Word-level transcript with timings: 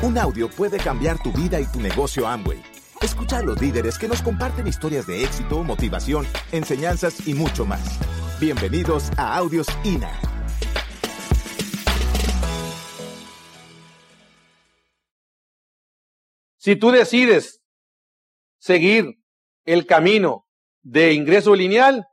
Un 0.00 0.16
audio 0.16 0.48
puede 0.48 0.78
cambiar 0.78 1.20
tu 1.20 1.32
vida 1.32 1.60
y 1.60 1.66
tu 1.66 1.80
negocio 1.80 2.28
Amway. 2.28 2.62
Escucha 3.02 3.38
a 3.38 3.42
los 3.42 3.60
líderes 3.60 3.98
que 3.98 4.06
nos 4.06 4.22
comparten 4.22 4.68
historias 4.68 5.08
de 5.08 5.24
éxito, 5.24 5.64
motivación, 5.64 6.24
enseñanzas 6.52 7.26
y 7.26 7.34
mucho 7.34 7.66
más. 7.66 7.98
Bienvenidos 8.38 9.10
a 9.16 9.36
Audios 9.36 9.66
INA. 9.82 10.08
Si 16.58 16.76
tú 16.76 16.92
decides 16.92 17.60
seguir 18.60 19.16
el 19.64 19.84
camino 19.84 20.46
de 20.82 21.12
ingreso 21.14 21.56
lineal, 21.56 22.06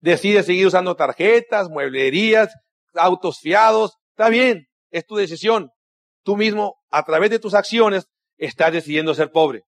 decides 0.00 0.46
seguir 0.46 0.68
usando 0.68 0.96
tarjetas, 0.96 1.68
mueblerías, 1.68 2.50
autos 2.94 3.40
fiados, 3.40 3.98
está 4.12 4.30
bien, 4.30 4.68
es 4.90 5.04
tu 5.04 5.16
decisión. 5.16 5.70
Tú 6.30 6.36
mismo, 6.36 6.76
a 6.92 7.02
través 7.02 7.28
de 7.30 7.40
tus 7.40 7.54
acciones, 7.54 8.06
estás 8.36 8.72
decidiendo 8.72 9.14
ser 9.14 9.32
pobre. 9.32 9.64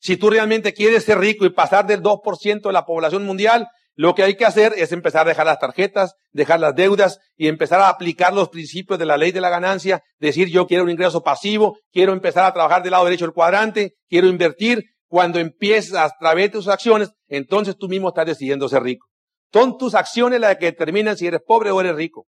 Si 0.00 0.16
tú 0.16 0.30
realmente 0.30 0.72
quieres 0.72 1.04
ser 1.04 1.18
rico 1.18 1.44
y 1.44 1.50
pasar 1.50 1.86
del 1.86 2.02
2% 2.02 2.62
de 2.62 2.72
la 2.72 2.86
población 2.86 3.26
mundial, 3.26 3.68
lo 3.96 4.14
que 4.14 4.22
hay 4.22 4.34
que 4.38 4.46
hacer 4.46 4.72
es 4.78 4.92
empezar 4.92 5.26
a 5.26 5.28
dejar 5.28 5.44
las 5.44 5.58
tarjetas, 5.58 6.14
dejar 6.32 6.60
las 6.60 6.74
deudas 6.74 7.18
y 7.36 7.48
empezar 7.48 7.82
a 7.82 7.90
aplicar 7.90 8.32
los 8.32 8.48
principios 8.48 8.98
de 8.98 9.04
la 9.04 9.18
ley 9.18 9.30
de 9.30 9.42
la 9.42 9.50
ganancia, 9.50 10.02
decir 10.18 10.48
yo 10.48 10.66
quiero 10.66 10.84
un 10.84 10.90
ingreso 10.90 11.22
pasivo, 11.22 11.76
quiero 11.92 12.14
empezar 12.14 12.46
a 12.46 12.54
trabajar 12.54 12.82
del 12.82 12.92
lado 12.92 13.04
derecho 13.04 13.26
del 13.26 13.34
cuadrante, 13.34 13.92
quiero 14.08 14.28
invertir. 14.28 14.84
Cuando 15.06 15.38
empiezas 15.38 16.12
a 16.12 16.14
través 16.18 16.46
de 16.46 16.52
tus 16.52 16.68
acciones, 16.68 17.10
entonces 17.28 17.76
tú 17.76 17.88
mismo 17.88 18.08
estás 18.08 18.24
decidiendo 18.24 18.70
ser 18.70 18.84
rico. 18.84 19.06
Son 19.52 19.76
tus 19.76 19.94
acciones 19.94 20.40
las 20.40 20.56
que 20.56 20.64
determinan 20.64 21.18
si 21.18 21.26
eres 21.26 21.42
pobre 21.46 21.72
o 21.72 21.80
eres 21.82 21.94
rico. 21.94 22.26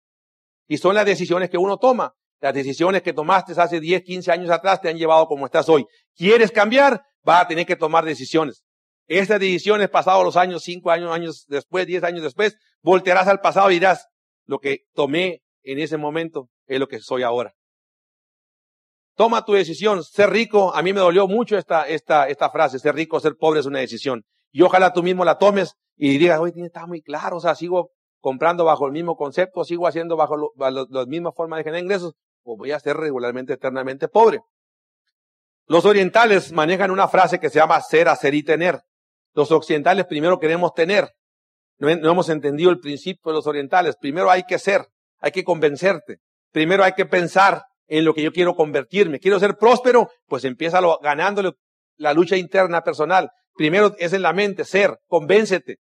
Y 0.67 0.79
son 0.79 0.97
las 0.97 1.07
decisiones 1.07 1.51
que 1.51 1.57
uno 1.57 1.79
toma. 1.79 2.13
Las 2.41 2.55
decisiones 2.55 3.03
que 3.03 3.13
tomaste 3.13 3.53
hace 3.61 3.81
10, 3.81 4.03
15 4.03 4.33
años 4.33 4.51
atrás 4.51 4.81
te 4.81 4.89
han 4.89 4.99
llevado 4.99 5.27
como 5.27 5.47
estás 5.47 5.69
hoy. 5.69 5.87
¿Quieres 6.15 6.51
cambiar? 6.51 7.03
Vas 7.23 7.43
a 7.45 7.49
tener 7.49 7.67
que 7.67 7.77
tomar 7.77 8.05
decisiones. 8.05 8.63
Estas 9.07 9.41
decisiones 9.41 9.89
pasados 9.89 10.25
los 10.25 10.37
años, 10.37 10.63
5 10.65 10.91
años, 10.91 11.13
años 11.13 11.45
después, 11.49 11.87
10 11.87 12.05
años 12.05 12.23
después, 12.23 12.57
voltearás 12.83 13.29
al 13.29 13.41
pasado 13.41 13.71
y 13.71 13.75
dirás, 13.75 14.07
lo 14.45 14.59
que 14.59 14.81
tomé 14.95 15.43
en 15.63 15.79
ese 15.79 15.97
momento 15.97 16.49
es 16.67 16.79
lo 16.79 16.89
que 16.89 17.01
soy 17.01 17.23
ahora. 17.23 17.55
Toma 19.17 19.45
tu 19.45 19.55
decisión. 19.55 20.05
Ser 20.05 20.31
rico, 20.31 20.75
a 20.75 20.83
mí 20.83 20.93
me 20.93 21.01
dolió 21.01 21.27
mucho 21.27 21.57
esta, 21.57 21.89
esta, 21.89 22.29
esta 22.29 22.51
frase, 22.51 22.79
ser 22.79 22.95
rico, 22.95 23.19
ser 23.19 23.35
pobre 23.39 23.61
es 23.61 23.67
una 23.67 23.79
decisión. 23.79 24.25
Y 24.53 24.63
ojalá 24.63 24.93
tú 24.93 25.03
mismo 25.03 25.25
la 25.25 25.39
tomes 25.39 25.75
y 25.97 26.19
digas, 26.19 26.39
oye, 26.39 26.53
está 26.65 26.87
muy 26.87 27.01
claro, 27.01 27.39
o 27.39 27.41
sea, 27.41 27.55
sigo 27.55 27.93
comprando 28.21 28.65
bajo 28.65 28.87
el 28.87 28.93
mismo 28.93 29.17
concepto, 29.17 29.65
sigo 29.65 29.87
haciendo 29.87 30.17
bajo 30.17 30.53
las 30.57 31.07
mismas 31.07 31.35
formas 31.35 31.59
de 31.59 31.65
generar 31.65 31.83
ingresos, 31.83 32.15
o 32.47 32.57
voy 32.57 32.73
a 32.73 32.81
ser 32.81 32.97
regularmente 32.97 33.53
eternamente 33.53 34.09
pobre. 34.09 34.41
Los 35.67 35.85
orientales 35.85 36.53
manejan 36.53 36.91
una 36.91 37.09
frase 37.09 37.41
que 37.41 37.51
se 37.51 37.59
llama 37.59 37.81
ser, 37.81 38.09
hacer 38.09 38.35
y 38.35 38.43
tener. 38.43 38.81
Los 39.35 39.51
occidentales 39.51 40.07
primero 40.07 40.39
queremos 40.39 40.73
tener. 40.73 41.11
No, 41.79 41.95
no 41.95 42.13
hemos 42.13 42.29
entendido 42.29 42.71
el 42.71 42.79
principio 42.79 43.33
de 43.33 43.37
los 43.37 43.47
orientales. 43.47 43.97
Primero 44.01 44.31
hay 44.31 44.45
que 44.45 44.59
ser, 44.59 44.87
hay 45.19 45.33
que 45.33 45.45
convencerte. 45.45 46.19
Primero 46.53 46.85
hay 46.85 46.93
que 46.93 47.05
pensar 47.05 47.65
en 47.89 48.05
lo 48.05 48.15
que 48.15 48.23
yo 48.23 48.33
quiero 48.33 48.55
convertirme. 48.55 49.19
Quiero 49.19 49.41
ser 49.41 49.57
próspero, 49.57 50.09
pues 50.27 50.45
empieza 50.45 50.81
ganándole 51.03 51.53
la 51.97 52.13
lucha 52.13 52.37
interna 52.37 52.83
personal. 52.83 53.31
Primero 53.55 53.95
es 53.99 54.13
en 54.13 54.23
la 54.23 54.33
mente, 54.33 54.65
ser, 54.65 54.99
convéncete. 55.09 55.79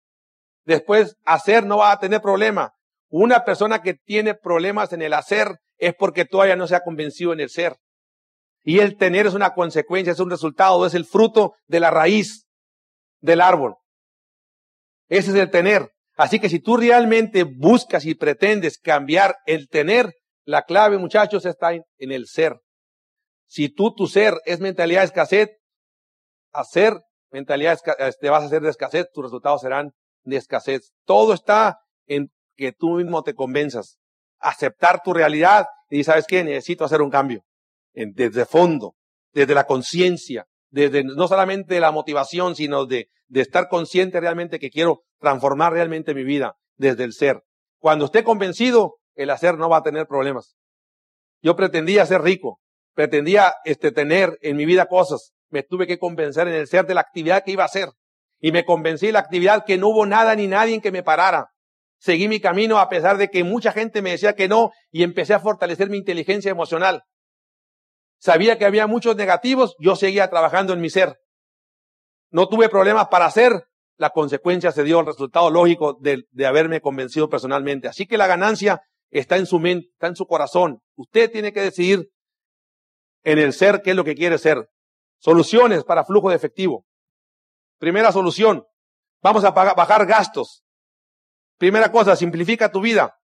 Después, 0.65 1.15
hacer 1.25 1.65
no 1.65 1.77
va 1.77 1.91
a 1.91 1.99
tener 1.99 2.21
problema. 2.21 2.73
Una 3.09 3.45
persona 3.45 3.83
que 3.83 3.93
tiene 3.93 4.33
problemas 4.33 4.93
en 4.93 5.03
el 5.03 5.13
hacer 5.13 5.59
es 5.77 5.93
porque 5.95 6.25
todavía 6.25 6.55
no 6.55 6.67
se 6.67 6.75
ha 6.75 6.83
convencido 6.83 7.33
en 7.33 7.39
el 7.39 7.49
ser. 7.49 7.77
Y 8.63 8.79
el 8.79 8.97
tener 8.97 9.27
es 9.27 9.33
una 9.33 9.53
consecuencia, 9.53 10.11
es 10.11 10.19
un 10.19 10.29
resultado, 10.29 10.85
es 10.85 10.95
el 10.95 11.05
fruto 11.05 11.53
de 11.67 11.79
la 11.79 11.91
raíz 11.91 12.47
del 13.21 13.41
árbol. 13.41 13.75
Ese 15.07 15.31
es 15.31 15.35
el 15.35 15.51
tener. 15.51 15.91
Así 16.17 16.39
que 16.39 16.49
si 16.49 16.59
tú 16.59 16.77
realmente 16.77 17.43
buscas 17.43 18.05
y 18.05 18.15
pretendes 18.15 18.79
cambiar 18.79 19.35
el 19.45 19.67
tener, 19.67 20.13
la 20.45 20.63
clave, 20.63 20.97
muchachos, 20.97 21.45
está 21.45 21.73
en, 21.73 21.83
el 21.97 22.27
ser. 22.27 22.59
Si 23.47 23.69
tú, 23.69 23.93
tu 23.93 24.07
ser 24.07 24.35
es 24.45 24.59
mentalidad 24.59 25.01
de 25.01 25.05
escasez, 25.05 25.49
hacer 26.53 26.93
mentalidad 27.31 27.77
te 27.83 28.07
este, 28.07 28.29
vas 28.29 28.43
a 28.43 28.45
hacer 28.45 28.61
de 28.61 28.69
escasez, 28.69 29.07
tus 29.11 29.25
resultados 29.25 29.61
serán 29.61 29.91
de 30.23 30.37
escasez. 30.37 30.93
Todo 31.05 31.33
está 31.33 31.79
en 32.07 32.31
que 32.55 32.71
tú 32.71 32.95
mismo 32.95 33.23
te 33.23 33.33
convenzas. 33.33 33.97
Aceptar 34.39 35.01
tu 35.03 35.13
realidad 35.13 35.65
y 35.89 36.03
sabes 36.03 36.25
qué, 36.27 36.43
necesito 36.43 36.85
hacer 36.85 37.01
un 37.01 37.09
cambio. 37.09 37.43
desde 37.93 38.45
fondo, 38.45 38.95
desde 39.33 39.53
la 39.53 39.65
conciencia, 39.65 40.45
desde 40.69 41.03
no 41.03 41.27
solamente 41.27 41.79
la 41.79 41.91
motivación, 41.91 42.55
sino 42.55 42.85
de, 42.85 43.09
de 43.27 43.41
estar 43.41 43.67
consciente 43.69 44.19
realmente 44.19 44.59
que 44.59 44.69
quiero 44.69 45.03
transformar 45.19 45.73
realmente 45.73 46.13
mi 46.13 46.23
vida 46.23 46.55
desde 46.77 47.03
el 47.03 47.13
ser. 47.13 47.41
Cuando 47.79 48.05
esté 48.05 48.23
convencido, 48.23 48.97
el 49.15 49.29
hacer 49.29 49.57
no 49.57 49.69
va 49.69 49.77
a 49.77 49.83
tener 49.83 50.07
problemas. 50.07 50.55
Yo 51.41 51.55
pretendía 51.55 52.05
ser 52.05 52.21
rico, 52.21 52.59
pretendía 52.93 53.53
este, 53.63 53.91
tener 53.91 54.37
en 54.41 54.57
mi 54.57 54.65
vida 54.65 54.87
cosas, 54.87 55.33
me 55.49 55.63
tuve 55.63 55.87
que 55.87 55.99
convencer 55.99 56.47
en 56.47 56.55
el 56.55 56.67
ser 56.67 56.85
de 56.85 56.95
la 56.95 57.01
actividad 57.01 57.43
que 57.43 57.51
iba 57.51 57.63
a 57.63 57.67
hacer. 57.67 57.89
Y 58.39 58.51
me 58.51 58.65
convencí 58.65 59.07
en 59.07 59.13
la 59.13 59.19
actividad 59.19 59.63
que 59.65 59.77
no 59.77 59.89
hubo 59.89 60.05
nada 60.05 60.35
ni 60.35 60.47
nadie 60.47 60.81
que 60.81 60.91
me 60.91 61.03
parara. 61.03 61.51
Seguí 62.05 62.27
mi 62.27 62.39
camino 62.39 62.77
a 62.77 62.87
pesar 62.87 63.17
de 63.17 63.31
que 63.31 63.43
mucha 63.43 63.71
gente 63.71 64.03
me 64.03 64.11
decía 64.11 64.35
que 64.35 64.47
no 64.47 64.69
y 64.91 65.01
empecé 65.01 65.33
a 65.33 65.39
fortalecer 65.39 65.89
mi 65.89 65.97
inteligencia 65.97 66.51
emocional. 66.51 67.01
Sabía 68.19 68.59
que 68.59 68.65
había 68.65 68.85
muchos 68.85 69.15
negativos, 69.15 69.75
yo 69.79 69.95
seguía 69.95 70.29
trabajando 70.29 70.73
en 70.73 70.81
mi 70.81 70.91
ser. 70.91 71.17
No 72.29 72.47
tuve 72.47 72.69
problemas 72.69 73.07
para 73.07 73.25
hacer, 73.25 73.53
la 73.97 74.11
consecuencia 74.11 74.71
se 74.71 74.83
dio 74.83 74.99
el 74.99 75.07
resultado 75.07 75.49
lógico 75.49 75.97
de, 75.99 76.25
de 76.29 76.45
haberme 76.45 76.79
convencido 76.79 77.27
personalmente. 77.27 77.87
Así 77.87 78.05
que 78.05 78.19
la 78.19 78.27
ganancia 78.27 78.83
está 79.09 79.37
en 79.37 79.47
su 79.47 79.57
mente, 79.57 79.87
está 79.93 80.05
en 80.05 80.15
su 80.15 80.27
corazón. 80.27 80.83
Usted 80.95 81.31
tiene 81.31 81.53
que 81.53 81.61
decidir 81.61 82.11
en 83.23 83.39
el 83.39 83.51
ser 83.51 83.81
qué 83.81 83.89
es 83.89 83.95
lo 83.95 84.03
que 84.03 84.13
quiere 84.13 84.37
ser. 84.37 84.69
Soluciones 85.17 85.83
para 85.83 86.05
flujo 86.05 86.29
de 86.29 86.35
efectivo. 86.35 86.85
Primera 87.79 88.11
solución, 88.11 88.63
vamos 89.23 89.43
a 89.43 89.49
bajar 89.49 90.05
gastos. 90.05 90.64
Primera 91.57 91.91
cosa, 91.91 92.15
simplifica 92.15 92.71
tu 92.71 92.81
vida. 92.81 93.15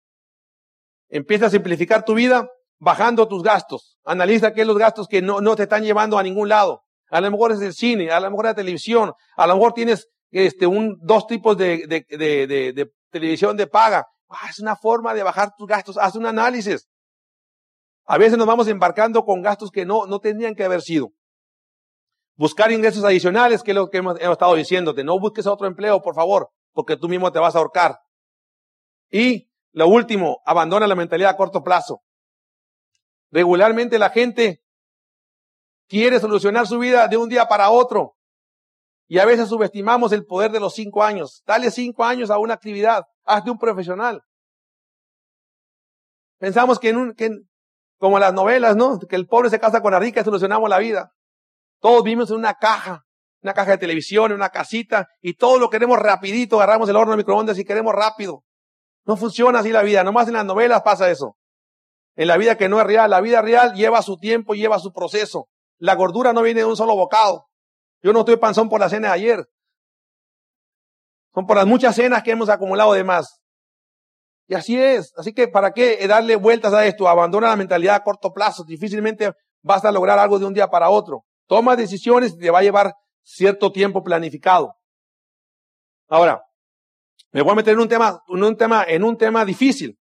Empieza 1.10 1.48
a 1.48 1.50
simplificar 1.50 2.06
tu 2.06 2.14
vida 2.14 2.50
bajando 2.80 3.28
tus 3.28 3.44
gastos. 3.44 3.98
Analiza 4.06 4.54
qué 4.54 4.62
son 4.62 4.70
los 4.70 4.78
gastos 4.78 5.08
que 5.08 5.22
no, 5.22 5.42
no 5.42 5.56
te 5.56 5.64
están 5.64 5.84
llevando 5.84 6.18
a 6.18 6.24
ningún 6.24 6.50
lado. 6.50 6.84
A 7.10 7.20
lo 7.20 7.30
mejor 7.30 7.52
es 7.52 7.62
el 7.62 7.74
cine, 7.74 8.10
a 8.12 8.20
lo 8.20 8.30
mejor 8.32 8.46
la 8.46 8.56
televisión, 8.56 9.12
a 9.36 9.48
lo 9.48 9.56
mejor 9.56 9.74
tienes 9.74 10.08
este, 10.32 10.66
un, 10.66 10.98
dos 11.02 11.28
tipos 11.28 11.58
de, 11.58 11.86
de, 11.88 12.06
de, 12.18 12.74
de 12.74 12.92
televisión 13.10 13.58
de 13.58 13.68
paga. 13.68 14.08
Ah, 14.30 14.48
es 14.50 14.60
una 14.60 14.78
forma 14.78 15.14
de 15.14 15.24
bajar 15.24 15.52
tus 15.58 15.68
gastos. 15.68 15.98
Haz 15.98 16.16
un 16.16 16.26
análisis. 16.26 16.88
A 18.06 18.18
veces 18.18 18.38
nos 18.38 18.48
vamos 18.48 18.68
embarcando 18.68 19.24
con 19.26 19.42
gastos 19.42 19.72
que 19.72 19.86
no, 19.86 20.06
no 20.06 20.20
tendrían 20.20 20.56
que 20.56 20.64
haber 20.64 20.82
sido. 20.82 21.10
Buscar 22.36 22.72
ingresos 22.72 23.04
adicionales, 23.04 23.62
que 23.62 23.72
es 23.72 23.76
lo 23.76 23.90
que 23.90 23.98
hemos, 23.98 24.20
estado 24.20 24.56
diciéndote. 24.56 25.04
No 25.04 25.20
busques 25.20 25.46
otro 25.46 25.68
empleo, 25.68 26.02
por 26.02 26.16
favor, 26.16 26.50
porque 26.74 26.96
tú 26.96 27.10
mismo 27.10 27.32
te 27.32 27.40
vas 27.40 27.56
a 27.56 27.60
ahorcar. 27.60 28.00
Y 29.12 29.52
lo 29.74 29.88
último, 29.88 30.42
abandona 30.46 30.88
la 30.88 30.96
mentalidad 30.96 31.32
a 31.32 31.38
corto 31.38 31.64
plazo. 31.64 32.02
Regularmente 33.30 34.00
la 34.00 34.10
gente 34.10 34.64
quiere 35.88 36.20
solucionar 36.20 36.68
su 36.68 36.80
vida 36.80 37.08
de 37.08 37.18
un 37.18 37.30
día 37.30 37.48
para 37.48 37.70
otro. 37.70 38.16
Y 39.08 39.20
a 39.20 39.26
veces 39.26 39.50
subestimamos 39.50 40.14
el 40.14 40.26
poder 40.26 40.52
de 40.52 40.60
los 40.62 40.74
cinco 40.74 41.04
años. 41.04 41.44
Dale 41.46 41.70
cinco 41.70 42.06
años 42.06 42.30
a 42.30 42.38
una 42.38 42.54
actividad. 42.54 43.04
Hazte 43.26 43.52
un 43.52 43.58
profesional. 43.58 44.24
Pensamos 46.40 46.80
que 46.80 46.90
en 46.90 46.98
un, 46.98 47.14
que 47.14 47.30
como 48.00 48.18
las 48.20 48.34
novelas, 48.34 48.76
¿no? 48.76 48.98
Que 49.00 49.16
el 49.16 49.28
pobre 49.28 49.50
se 49.50 49.60
casa 49.60 49.82
con 49.82 49.92
la 49.92 50.00
rica 50.00 50.22
y 50.22 50.24
solucionamos 50.24 50.70
la 50.70 50.80
vida. 50.80 51.12
Todos 51.80 52.04
vivimos 52.04 52.32
en 52.32 52.38
una 52.38 52.56
caja, 52.56 53.06
una 53.44 53.54
caja 53.54 53.72
de 53.72 53.78
televisión, 53.78 54.32
en 54.32 54.38
una 54.38 54.50
casita, 54.50 55.08
y 55.22 55.36
todo 55.36 55.60
lo 55.60 55.70
queremos 55.70 56.00
rapidito, 56.00 56.56
agarramos 56.58 56.90
el 56.90 56.96
horno 56.96 57.12
de 57.12 57.18
microondas 57.18 57.60
y 57.60 57.64
queremos 57.64 57.94
rápido. 57.94 58.44
No 59.06 59.18
funciona 59.18 59.60
así 59.60 59.72
la 59.72 59.82
vida, 59.82 60.04
nomás 60.04 60.28
en 60.28 60.34
las 60.34 60.46
novelas 60.46 60.82
pasa 60.84 61.10
eso. 61.10 61.36
En 62.16 62.28
la 62.28 62.38
vida 62.38 62.58
que 62.58 62.70
no 62.70 62.80
es 62.80 62.86
real, 62.86 63.10
la 63.10 63.22
vida 63.22 63.42
real 63.42 63.74
lleva 63.74 64.02
su 64.02 64.18
tiempo, 64.18 64.54
lleva 64.54 64.80
su 64.80 64.92
proceso. 64.92 65.48
La 65.78 65.96
gordura 65.96 66.34
no 66.34 66.42
viene 66.42 66.62
de 66.62 66.66
un 66.66 66.78
solo 66.78 66.96
bocado. 66.96 67.48
Yo 68.04 68.14
no 68.14 68.20
estoy 68.20 68.38
panzón 68.38 68.70
por 68.70 68.80
la 68.80 68.90
cena 68.90 69.10
de 69.10 69.14
ayer. 69.14 69.50
Son 71.34 71.48
por 71.48 71.56
las 71.56 71.66
muchas 71.66 71.96
cenas 71.96 72.24
que 72.24 72.32
hemos 72.32 72.50
acumulado 72.50 72.94
de 72.94 73.04
más. 73.04 73.42
Y 74.48 74.54
así 74.54 74.78
es. 74.78 75.14
Así 75.18 75.34
que, 75.34 75.48
¿para 75.48 75.72
qué 75.72 76.06
darle 76.08 76.36
vueltas 76.36 76.74
a 76.74 76.86
esto? 76.86 77.08
Abandona 77.08 77.48
la 77.48 77.56
mentalidad 77.56 77.96
a 77.96 78.04
corto 78.04 78.34
plazo. 78.34 78.64
Difícilmente 78.66 79.32
vas 79.62 79.86
a 79.86 79.92
lograr 79.92 80.20
algo 80.20 80.40
de 80.40 80.46
un 80.46 80.54
día 80.54 80.68
para 80.68 80.90
otro. 80.90 81.24
Toma 81.48 81.76
decisiones 81.76 82.34
y 82.34 82.38
te 82.38 82.52
va 82.52 82.60
a 82.60 82.64
llevar 82.64 82.94
cierto 83.24 83.72
tiempo 83.72 84.04
planificado. 84.04 84.76
Ahora, 86.10 86.44
me 87.32 87.42
voy 87.42 87.52
a 87.52 87.56
meter 87.56 87.74
en 87.74 87.80
un 87.80 87.88
tema, 87.88 88.22
en 88.28 88.44
un 88.44 88.58
tema, 88.58 88.84
en 88.88 89.04
un 89.04 89.18
tema 89.18 89.46
difícil. 89.46 89.98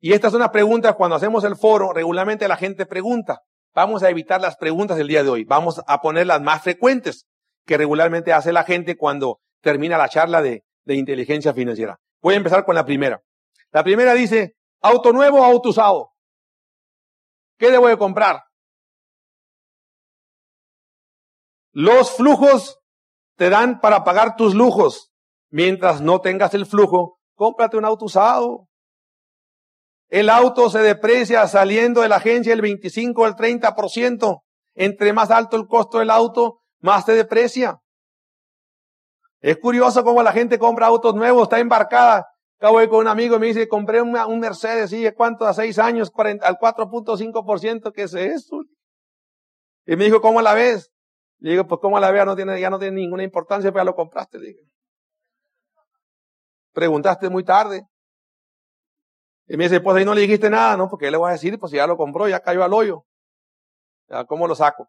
Y 0.00 0.12
esta 0.12 0.28
es 0.28 0.34
una 0.34 0.52
pregunta 0.52 0.92
cuando 0.92 1.16
hacemos 1.16 1.42
el 1.44 1.56
foro, 1.56 1.92
regularmente 1.92 2.46
la 2.46 2.56
gente 2.56 2.86
pregunta. 2.86 3.40
vamos 3.74 4.02
a 4.02 4.10
evitar 4.10 4.40
las 4.40 4.56
preguntas 4.56 4.98
el 4.98 5.08
día 5.08 5.22
de 5.22 5.28
hoy. 5.28 5.44
Vamos 5.44 5.80
a 5.86 6.00
poner 6.00 6.26
las 6.26 6.40
más 6.40 6.62
frecuentes 6.62 7.26
que 7.64 7.76
regularmente 7.76 8.32
hace 8.32 8.52
la 8.52 8.64
gente 8.64 8.96
cuando 8.96 9.40
termina 9.60 9.98
la 9.98 10.08
charla 10.08 10.40
de, 10.42 10.64
de 10.84 10.94
inteligencia 10.94 11.52
financiera. 11.52 11.98
Voy 12.20 12.34
a 12.34 12.38
empezar 12.38 12.64
con 12.64 12.74
la 12.74 12.84
primera. 12.84 13.22
La 13.70 13.84
primera 13.84 14.14
dice, 14.14 14.56
auto 14.80 15.12
nuevo 15.12 15.40
o 15.40 15.44
auto 15.44 15.68
usado. 15.68 16.12
¿Qué 17.58 17.70
debo 17.70 17.88
de 17.88 17.98
comprar? 17.98 18.44
Los 21.72 22.16
flujos 22.16 22.80
te 23.36 23.50
dan 23.50 23.80
para 23.80 24.02
pagar 24.02 24.36
tus 24.36 24.54
lujos. 24.54 25.12
Mientras 25.50 26.00
no 26.00 26.20
tengas 26.20 26.54
el 26.54 26.66
flujo, 26.66 27.18
cómprate 27.34 27.76
un 27.76 27.84
auto 27.84 28.06
usado. 28.06 28.68
El 30.08 30.30
auto 30.30 30.70
se 30.70 30.80
deprecia 30.80 31.46
saliendo 31.46 32.00
de 32.02 32.08
la 32.08 32.16
agencia 32.16 32.52
el 32.52 32.60
25 32.60 33.22
o 33.22 33.26
el 33.26 33.34
30%. 33.34 34.40
Entre 34.74 35.12
más 35.12 35.30
alto 35.30 35.56
el 35.56 35.66
costo 35.66 35.98
del 35.98 36.10
auto, 36.10 36.60
más 36.80 37.04
se 37.04 37.12
deprecia. 37.12 37.78
Es 39.40 39.58
curioso 39.58 40.04
cómo 40.04 40.22
la 40.22 40.32
gente 40.32 40.58
compra 40.58 40.86
autos 40.86 41.14
nuevos, 41.14 41.44
está 41.44 41.58
embarcada. 41.58 42.26
Acabo 42.58 42.80
de 42.80 42.88
con 42.88 43.00
un 43.00 43.08
amigo 43.08 43.36
y 43.36 43.38
me 43.38 43.46
dice, 43.46 43.68
compré 43.68 44.02
un, 44.02 44.40
Mercedes, 44.40 44.92
¿y 44.92 45.08
cuánto? 45.12 45.46
A 45.46 45.54
seis 45.54 45.78
años, 45.78 46.10
al 46.16 46.56
4.5%, 46.56 47.92
¿qué 47.92 48.02
es 48.02 48.14
eso? 48.14 48.64
Y 49.86 49.96
me 49.96 50.06
dijo, 50.06 50.20
¿cómo 50.20 50.42
la 50.42 50.54
ves? 50.54 50.90
Le 51.38 51.52
digo, 51.52 51.66
pues 51.68 51.80
¿cómo 51.80 52.00
la 52.00 52.10
vea? 52.10 52.24
No 52.24 52.34
tiene, 52.34 52.60
ya 52.60 52.68
no 52.68 52.80
tiene 52.80 52.96
ninguna 53.00 53.22
importancia, 53.22 53.70
pero 53.70 53.82
ya 53.82 53.84
lo 53.84 53.94
compraste. 53.94 54.38
Preguntaste 56.72 57.28
muy 57.28 57.44
tarde. 57.44 57.82
Y 59.46 59.56
me 59.56 59.64
dice, 59.64 59.80
pues 59.80 59.96
ahí 59.96 60.04
no 60.04 60.14
le 60.14 60.20
dijiste 60.20 60.50
nada, 60.50 60.76
¿no? 60.76 60.88
Porque 60.88 61.10
le 61.10 61.16
voy 61.16 61.30
a 61.30 61.32
decir, 61.32 61.58
pues 61.58 61.72
ya 61.72 61.86
lo 61.86 61.96
compró, 61.96 62.28
ya 62.28 62.40
cayó 62.40 62.62
al 62.62 62.72
hoyo. 62.72 63.04
Ya, 64.08 64.24
¿Cómo 64.24 64.46
lo 64.46 64.54
saco? 64.54 64.88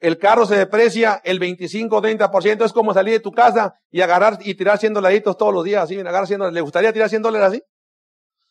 El 0.00 0.18
carro 0.18 0.46
se 0.46 0.56
deprecia 0.56 1.20
el 1.24 1.38
25 1.38 2.00
30%, 2.00 2.64
es 2.64 2.72
como 2.72 2.94
salir 2.94 3.14
de 3.14 3.20
tu 3.20 3.32
casa 3.32 3.74
y 3.90 4.00
agarrar 4.00 4.38
y 4.40 4.54
tirar 4.54 4.78
100 4.78 4.94
dolaritos 4.94 5.36
todos 5.36 5.52
los 5.52 5.64
días, 5.64 5.82
así, 5.82 5.98
agarrar 5.98 6.26
100 6.26 6.52
¿Le 6.52 6.60
gustaría 6.60 6.92
tirar 6.92 7.08
100 7.08 7.22
dólares 7.22 7.48
así? 7.48 7.62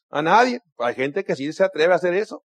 A 0.09 0.21
nadie. 0.21 0.59
Hay 0.79 0.95
gente 0.95 1.23
que 1.23 1.35
sí 1.35 1.53
se 1.53 1.63
atreve 1.63 1.93
a 1.93 1.97
hacer 1.97 2.13
eso. 2.13 2.43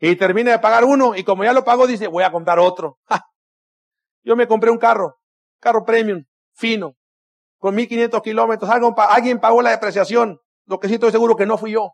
Y 0.00 0.16
termina 0.16 0.50
de 0.50 0.58
pagar 0.58 0.84
uno 0.84 1.14
y 1.14 1.22
como 1.22 1.44
ya 1.44 1.52
lo 1.52 1.64
pagó, 1.64 1.86
dice, 1.86 2.08
voy 2.08 2.24
a 2.24 2.32
comprar 2.32 2.58
otro. 2.58 2.98
Yo 4.24 4.34
me 4.34 4.48
compré 4.48 4.70
un 4.70 4.78
carro, 4.78 5.16
carro 5.60 5.84
premium, 5.84 6.24
fino, 6.54 6.94
con 7.62 7.76
1500 7.76 8.22
kilómetros. 8.22 8.68
Alguien 8.68 9.38
pagó 9.38 9.62
la 9.62 9.70
depreciación. 9.70 10.40
Lo 10.66 10.80
que 10.80 10.88
sí 10.88 10.94
estoy 10.94 11.12
seguro 11.12 11.36
que 11.36 11.46
no 11.46 11.56
fui 11.56 11.70
yo. 11.70 11.92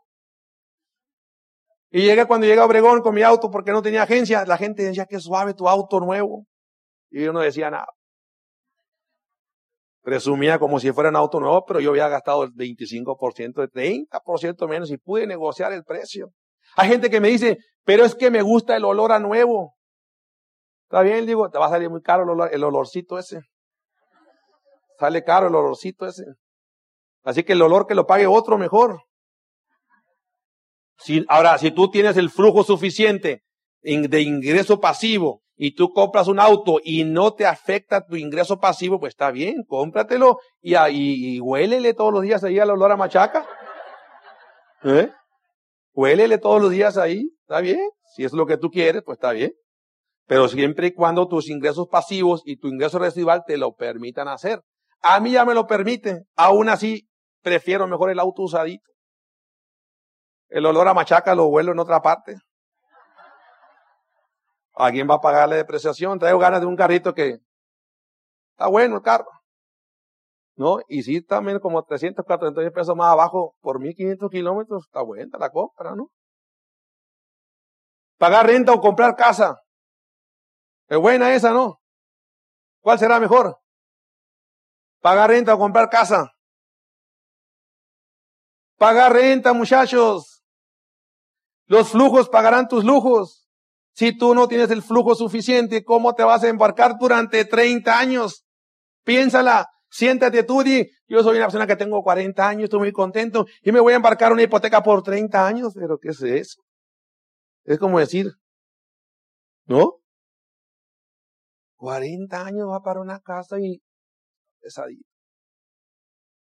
Y 1.91 2.07
llegué 2.07 2.25
cuando 2.25 2.47
llegué 2.47 2.59
a 2.59 2.65
Obregón 2.65 3.03
con 3.03 3.15
mi 3.15 3.23
auto 3.23 3.51
porque 3.51 3.71
no 3.71 3.83
tenía 3.83 4.05
agencia. 4.05 4.47
La 4.47 4.57
gente 4.57 4.83
decía 4.83 5.05
que 5.05 5.21
suave 5.21 5.53
tu 5.53 5.69
auto 5.69 6.01
nuevo. 6.01 6.47
Y 7.11 7.23
yo 7.23 7.35
no 7.35 7.41
decía 7.41 7.71
nada. 7.71 7.89
Presumía 10.01 10.59
como 10.59 10.81
si 10.81 10.91
fuera 10.91 11.11
un 11.11 11.17
auto 11.17 11.39
nuevo, 11.39 11.63
pero 11.67 11.81
yo 11.81 11.91
había 11.91 12.09
gastado 12.09 12.45
el 12.45 12.53
25%, 12.53 13.63
el 13.63 13.71
30% 13.71 14.69
menos 14.69 14.91
y 14.91 14.97
pude 14.97 15.27
negociar 15.27 15.75
el 15.75 15.85
precio. 15.85 16.31
Hay 16.77 16.89
gente 16.89 17.11
que 17.11 17.21
me 17.21 17.29
dice, 17.29 17.59
pero 17.85 18.07
es 18.07 18.15
que 18.15 18.31
me 18.31 18.41
gusta 18.41 18.75
el 18.75 18.87
olor 18.87 19.13
a 19.13 19.19
nuevo. 19.19 19.75
Está 20.85 21.03
bien, 21.03 21.27
digo, 21.27 21.51
te 21.51 21.59
va 21.59 21.67
a 21.67 21.71
salir 21.71 21.91
muy 21.91 22.01
caro 22.01 22.25
el 22.51 22.65
olorcito 22.65 23.19
ese. 23.19 23.43
Sale 24.99 25.23
caro 25.23 25.49
el 25.49 25.55
olorcito 25.55 26.07
ese. 26.07 26.25
Así 27.23 27.45
que 27.45 27.53
el 27.53 27.63
olor 27.63 27.87
que 27.87 27.95
lo 27.95 28.07
pague 28.07 28.27
otro 28.27 28.59
mejor. 28.59 29.03
Si, 30.99 31.25
ahora, 31.29 31.59
si 31.59 31.71
tú 31.71 31.91
tienes 31.91 32.17
el 32.17 32.31
flujo 32.31 32.65
suficiente 32.65 33.43
de 33.83 34.21
ingreso 34.23 34.81
pasivo 34.81 35.43
y 35.55 35.75
tú 35.75 35.93
compras 35.93 36.27
un 36.27 36.41
auto 36.41 36.81
y 36.83 37.05
no 37.05 37.35
te 37.35 37.47
afecta 37.47 38.05
tu 38.05 38.17
ingreso 38.17 38.59
pasivo, 38.59 38.99
pues 38.99 39.13
está 39.13 39.31
bien, 39.31 39.63
cómpratelo 39.67 40.39
y, 40.61 40.75
y, 40.75 41.37
y 41.37 41.41
huélele 41.41 41.95
todos 41.95 42.13
los 42.13 42.23
días 42.23 42.43
ahí 42.43 42.59
al 42.59 42.71
olor 42.71 42.91
a 42.91 42.97
machaca. 42.97 43.47
¿Eh? 44.83 45.11
Huélele 45.93 46.39
todos 46.39 46.61
los 46.61 46.71
días 46.71 46.97
ahí, 46.97 47.31
está 47.43 47.61
bien. 47.61 47.81
Si 48.15 48.25
es 48.25 48.33
lo 48.33 48.47
que 48.47 48.57
tú 48.57 48.71
quieres, 48.71 49.03
pues 49.05 49.17
está 49.17 49.33
bien. 49.33 49.53
Pero 50.27 50.49
siempre 50.49 50.89
y 50.89 50.93
cuando 50.93 51.29
tus 51.29 51.49
ingresos 51.49 51.89
pasivos 51.89 52.43
y 52.45 52.57
tu 52.57 52.69
ingreso 52.69 52.99
residual 52.99 53.45
te 53.47 53.57
lo 53.57 53.75
permitan 53.75 54.29
hacer. 54.29 54.61
A 55.01 55.21
mí 55.21 55.33
ya 55.33 55.45
me 55.45 55.55
lo 55.55 55.67
permiten. 55.67 56.25
Aún 56.37 56.69
así, 56.69 57.09
prefiero 57.43 57.87
mejor 57.87 58.11
el 58.11 58.19
auto 58.19 58.43
usadito. 58.43 58.91
El 60.49 60.67
olor 60.67 60.89
a 60.89 60.95
machaca 60.95 61.35
lo 61.35 61.49
vuelo 61.49 61.73
en 61.73 61.79
otra 61.79 62.01
parte. 62.01 62.37
¿A 64.75 64.91
quién 64.91 65.09
va 65.11 65.17
a 65.17 65.21
pagar 65.21 65.49
la 65.49 65.57
depreciación? 65.57 66.19
Traigo 66.19 66.39
ganas 66.39 66.61
de 66.61 66.67
un 66.67 66.77
carrito 66.77 67.13
que 67.13 67.39
está 68.53 68.69
bueno 68.69 68.97
el 68.97 69.03
carro. 69.03 69.31
¿No? 70.57 70.79
Y 70.89 71.03
si 71.03 71.23
también 71.23 71.61
como 71.61 71.85
300, 71.85 72.25
400 72.25 72.73
pesos 72.73 72.97
más 72.97 73.13
abajo 73.13 73.55
por 73.61 73.81
1500 73.81 74.29
kilómetros, 74.31 74.85
está 74.87 75.03
buena 75.03 75.39
la 75.39 75.51
compra, 75.51 75.95
¿no? 75.95 76.11
Pagar 78.19 78.47
renta 78.47 78.73
o 78.73 78.81
comprar 78.81 79.15
casa. 79.15 79.61
Es 80.89 80.99
buena 80.99 81.33
esa, 81.35 81.53
¿no? 81.53 81.81
¿Cuál 82.81 82.99
será 82.99 83.21
mejor? 83.21 83.57
Pagar 85.01 85.31
renta 85.31 85.55
o 85.55 85.59
comprar 85.59 85.89
casa. 85.89 86.33
Pagar 88.77 89.13
renta, 89.13 89.53
muchachos. 89.53 90.43
Los 91.67 91.91
flujos 91.91 92.29
pagarán 92.29 92.69
tus 92.69 92.85
lujos. 92.85 93.49
Si 93.93 94.17
tú 94.17 94.35
no 94.35 94.47
tienes 94.49 94.71
el 94.71 94.83
flujo 94.83 95.15
suficiente, 95.15 95.85
¿cómo 95.85 96.15
te 96.15 96.23
vas 96.23 96.45
a 96.45 96.49
embarcar 96.49 96.99
durante 96.99 97.45
30 97.45 97.99
años? 97.99 98.45
Piénsala, 99.05 99.67
siéntate 99.91 100.45
tú 100.45 100.63
y 100.63 100.89
yo 101.09 101.23
soy 101.23 101.37
una 101.37 101.47
persona 101.47 101.67
que 101.67 101.77
tengo 101.77 102.03
40 102.03 102.49
años, 102.49 102.65
estoy 102.65 102.79
muy 102.79 102.93
contento 102.93 103.47
y 103.63 103.73
me 103.73 103.81
voy 103.81 103.95
a 103.95 103.97
embarcar 103.97 104.33
una 104.33 104.43
hipoteca 104.43 104.83
por 104.83 105.03
30 105.03 105.47
años. 105.47 105.73
¿Pero 105.75 105.99
qué 105.99 106.11
es 106.11 106.23
eso? 106.23 106.63
Es 107.65 107.79
como 107.79 107.99
decir, 107.99 108.27
¿no? 109.67 109.97
40 111.77 112.45
años 112.45 112.69
va 112.71 112.81
para 112.83 113.01
una 113.01 113.21
casa 113.21 113.59
y 113.59 113.81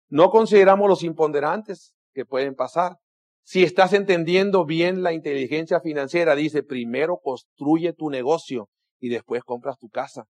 No 0.09 0.29
consideramos 0.29 0.87
los 0.87 1.03
imponderantes 1.03 1.93
que 2.13 2.25
pueden 2.25 2.55
pasar. 2.55 2.97
Si 3.43 3.63
estás 3.63 3.93
entendiendo 3.93 4.65
bien 4.65 5.03
la 5.03 5.13
inteligencia 5.13 5.79
financiera, 5.79 6.35
dice, 6.35 6.63
primero 6.63 7.19
construye 7.21 7.93
tu 7.93 8.09
negocio 8.09 8.69
y 8.99 9.09
después 9.09 9.43
compras 9.43 9.77
tu 9.77 9.89
casa. 9.89 10.25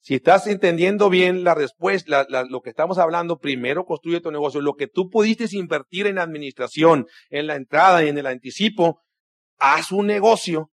Si 0.00 0.14
estás 0.14 0.46
entendiendo 0.46 1.10
bien 1.10 1.42
la 1.42 1.54
respuesta, 1.54 2.26
lo 2.48 2.60
que 2.60 2.70
estamos 2.70 2.98
hablando, 2.98 3.38
primero 3.38 3.84
construye 3.84 4.20
tu 4.20 4.30
negocio. 4.30 4.60
Lo 4.60 4.74
que 4.74 4.86
tú 4.86 5.08
pudiste 5.10 5.46
invertir 5.56 6.06
en 6.06 6.18
administración, 6.18 7.06
en 7.28 7.46
la 7.46 7.56
entrada 7.56 8.04
y 8.04 8.08
en 8.08 8.18
el 8.18 8.26
anticipo, 8.26 9.00
haz 9.58 9.90
un 9.90 10.06
negocio 10.06 10.70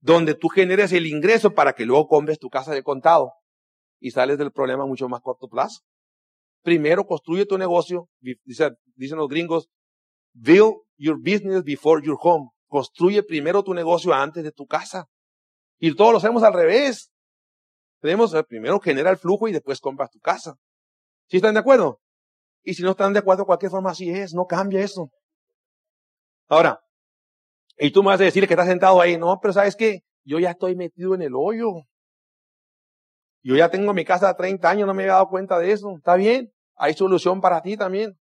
donde 0.00 0.34
tú 0.34 0.48
generes 0.48 0.92
el 0.92 1.06
ingreso 1.06 1.54
para 1.54 1.72
que 1.72 1.86
luego 1.86 2.06
compres 2.06 2.38
tu 2.38 2.50
casa 2.50 2.72
de 2.72 2.82
contado 2.82 3.32
y 4.00 4.10
sales 4.10 4.38
del 4.38 4.52
problema 4.52 4.86
mucho 4.86 5.08
más 5.08 5.20
corto 5.20 5.48
plazo. 5.48 5.80
Primero 6.62 7.06
construye 7.06 7.46
tu 7.46 7.56
negocio, 7.56 8.08
dicen 8.20 9.18
los 9.18 9.28
gringos, 9.28 9.68
Build 10.34 10.74
your 10.96 11.16
business 11.18 11.64
before 11.64 12.04
your 12.04 12.16
home. 12.20 12.50
Construye 12.68 13.22
primero 13.22 13.62
tu 13.62 13.74
negocio 13.74 14.12
antes 14.12 14.44
de 14.44 14.52
tu 14.52 14.66
casa. 14.66 15.06
Y 15.78 15.94
todos 15.94 16.12
lo 16.12 16.18
hacemos 16.18 16.42
al 16.42 16.52
revés. 16.52 17.10
Tenemos 18.00 18.34
primero 18.48 18.78
genera 18.78 19.10
el 19.10 19.16
flujo 19.16 19.48
y 19.48 19.52
después 19.52 19.80
compras 19.80 20.10
tu 20.10 20.20
casa. 20.20 20.56
¿Sí 21.28 21.38
están 21.38 21.54
de 21.54 21.60
acuerdo? 21.60 22.00
Y 22.62 22.74
si 22.74 22.82
no 22.82 22.90
están 22.90 23.12
de 23.12 23.20
acuerdo, 23.20 23.42
de 23.42 23.46
cualquier 23.46 23.70
forma 23.70 23.90
así 23.90 24.10
es, 24.10 24.34
no 24.34 24.46
cambia 24.46 24.80
eso. 24.80 25.10
Ahora, 26.48 26.80
y 27.76 27.90
tú 27.90 28.02
me 28.02 28.08
vas 28.08 28.20
a 28.20 28.24
decir 28.24 28.46
que 28.46 28.54
estás 28.54 28.68
sentado 28.68 29.00
ahí, 29.00 29.18
no, 29.18 29.38
pero 29.40 29.52
sabes 29.52 29.76
que 29.76 30.00
yo 30.24 30.38
ya 30.38 30.50
estoy 30.50 30.76
metido 30.76 31.14
en 31.14 31.22
el 31.22 31.32
hoyo. 31.34 31.68
Yo 33.42 33.56
ya 33.56 33.70
tengo 33.70 33.94
mi 33.94 34.04
casa 34.04 34.28
de 34.28 34.34
30 34.34 34.68
años, 34.68 34.86
no 34.86 34.94
me 34.94 35.04
he 35.04 35.06
dado 35.06 35.28
cuenta 35.28 35.58
de 35.58 35.72
eso. 35.72 35.94
Está 35.96 36.16
bien, 36.16 36.52
hay 36.76 36.94
solución 36.94 37.40
para 37.40 37.62
ti 37.62 37.76
también. 37.76 38.18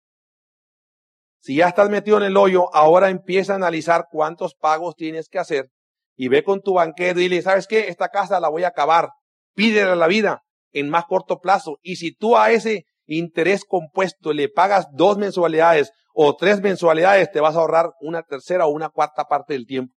Si 1.40 1.56
ya 1.56 1.68
estás 1.68 1.88
metido 1.88 2.18
en 2.18 2.24
el 2.24 2.36
hoyo, 2.36 2.74
ahora 2.74 3.08
empieza 3.08 3.54
a 3.54 3.56
analizar 3.56 4.06
cuántos 4.10 4.54
pagos 4.54 4.94
tienes 4.94 5.28
que 5.28 5.38
hacer 5.38 5.70
y 6.14 6.28
ve 6.28 6.44
con 6.44 6.60
tu 6.60 6.74
banquero 6.74 7.18
y 7.18 7.22
dile, 7.22 7.40
¿sabes 7.40 7.66
qué? 7.66 7.88
Esta 7.88 8.10
casa 8.10 8.40
la 8.40 8.50
voy 8.50 8.64
a 8.64 8.68
acabar. 8.68 9.08
Pídele 9.54 9.96
la 9.96 10.06
vida 10.06 10.42
en 10.72 10.90
más 10.90 11.06
corto 11.06 11.40
plazo. 11.40 11.78
Y 11.80 11.96
si 11.96 12.14
tú 12.14 12.36
a 12.36 12.50
ese 12.50 12.84
interés 13.06 13.64
compuesto 13.64 14.34
le 14.34 14.50
pagas 14.50 14.86
dos 14.92 15.16
mensualidades 15.16 15.92
o 16.12 16.36
tres 16.36 16.60
mensualidades, 16.60 17.30
te 17.32 17.40
vas 17.40 17.56
a 17.56 17.60
ahorrar 17.60 17.92
una 18.00 18.22
tercera 18.22 18.66
o 18.66 18.70
una 18.70 18.90
cuarta 18.90 19.24
parte 19.24 19.54
del 19.54 19.66
tiempo. 19.66 19.94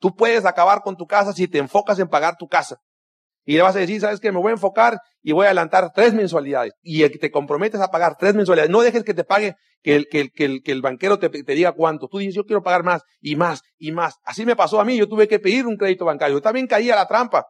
Tú 0.00 0.16
puedes 0.16 0.44
acabar 0.44 0.82
con 0.82 0.96
tu 0.96 1.06
casa 1.06 1.32
si 1.32 1.46
te 1.46 1.58
enfocas 1.58 2.00
en 2.00 2.08
pagar 2.08 2.36
tu 2.36 2.48
casa. 2.48 2.78
Y 3.48 3.54
le 3.54 3.62
vas 3.62 3.76
a 3.76 3.78
decir, 3.78 4.00
sabes 4.00 4.18
que 4.18 4.32
me 4.32 4.40
voy 4.40 4.50
a 4.50 4.54
enfocar 4.54 4.98
y 5.22 5.30
voy 5.30 5.44
a 5.44 5.50
adelantar 5.50 5.92
tres 5.94 6.12
mensualidades. 6.12 6.72
Y 6.82 7.08
te 7.08 7.30
comprometes 7.30 7.80
a 7.80 7.92
pagar 7.92 8.16
tres 8.18 8.34
mensualidades, 8.34 8.70
no 8.70 8.82
dejes 8.82 9.04
que 9.04 9.14
te 9.14 9.22
pague, 9.22 9.54
que 9.82 9.94
el, 9.94 10.08
que 10.08 10.20
el, 10.20 10.32
que 10.32 10.44
el, 10.44 10.62
que 10.64 10.72
el 10.72 10.82
banquero 10.82 11.20
te, 11.20 11.28
te, 11.28 11.52
diga 11.54 11.70
cuánto. 11.70 12.08
Tú 12.08 12.18
dices, 12.18 12.34
yo 12.34 12.44
quiero 12.44 12.64
pagar 12.64 12.82
más 12.82 13.02
y 13.20 13.36
más 13.36 13.62
y 13.78 13.92
más. 13.92 14.16
Así 14.24 14.44
me 14.44 14.56
pasó 14.56 14.80
a 14.80 14.84
mí, 14.84 14.96
yo 14.96 15.08
tuve 15.08 15.28
que 15.28 15.38
pedir 15.38 15.64
un 15.64 15.76
crédito 15.76 16.04
bancario. 16.04 16.36
Yo 16.36 16.42
también 16.42 16.66
caí 16.66 16.90
a 16.90 16.96
la 16.96 17.06
trampa. 17.06 17.46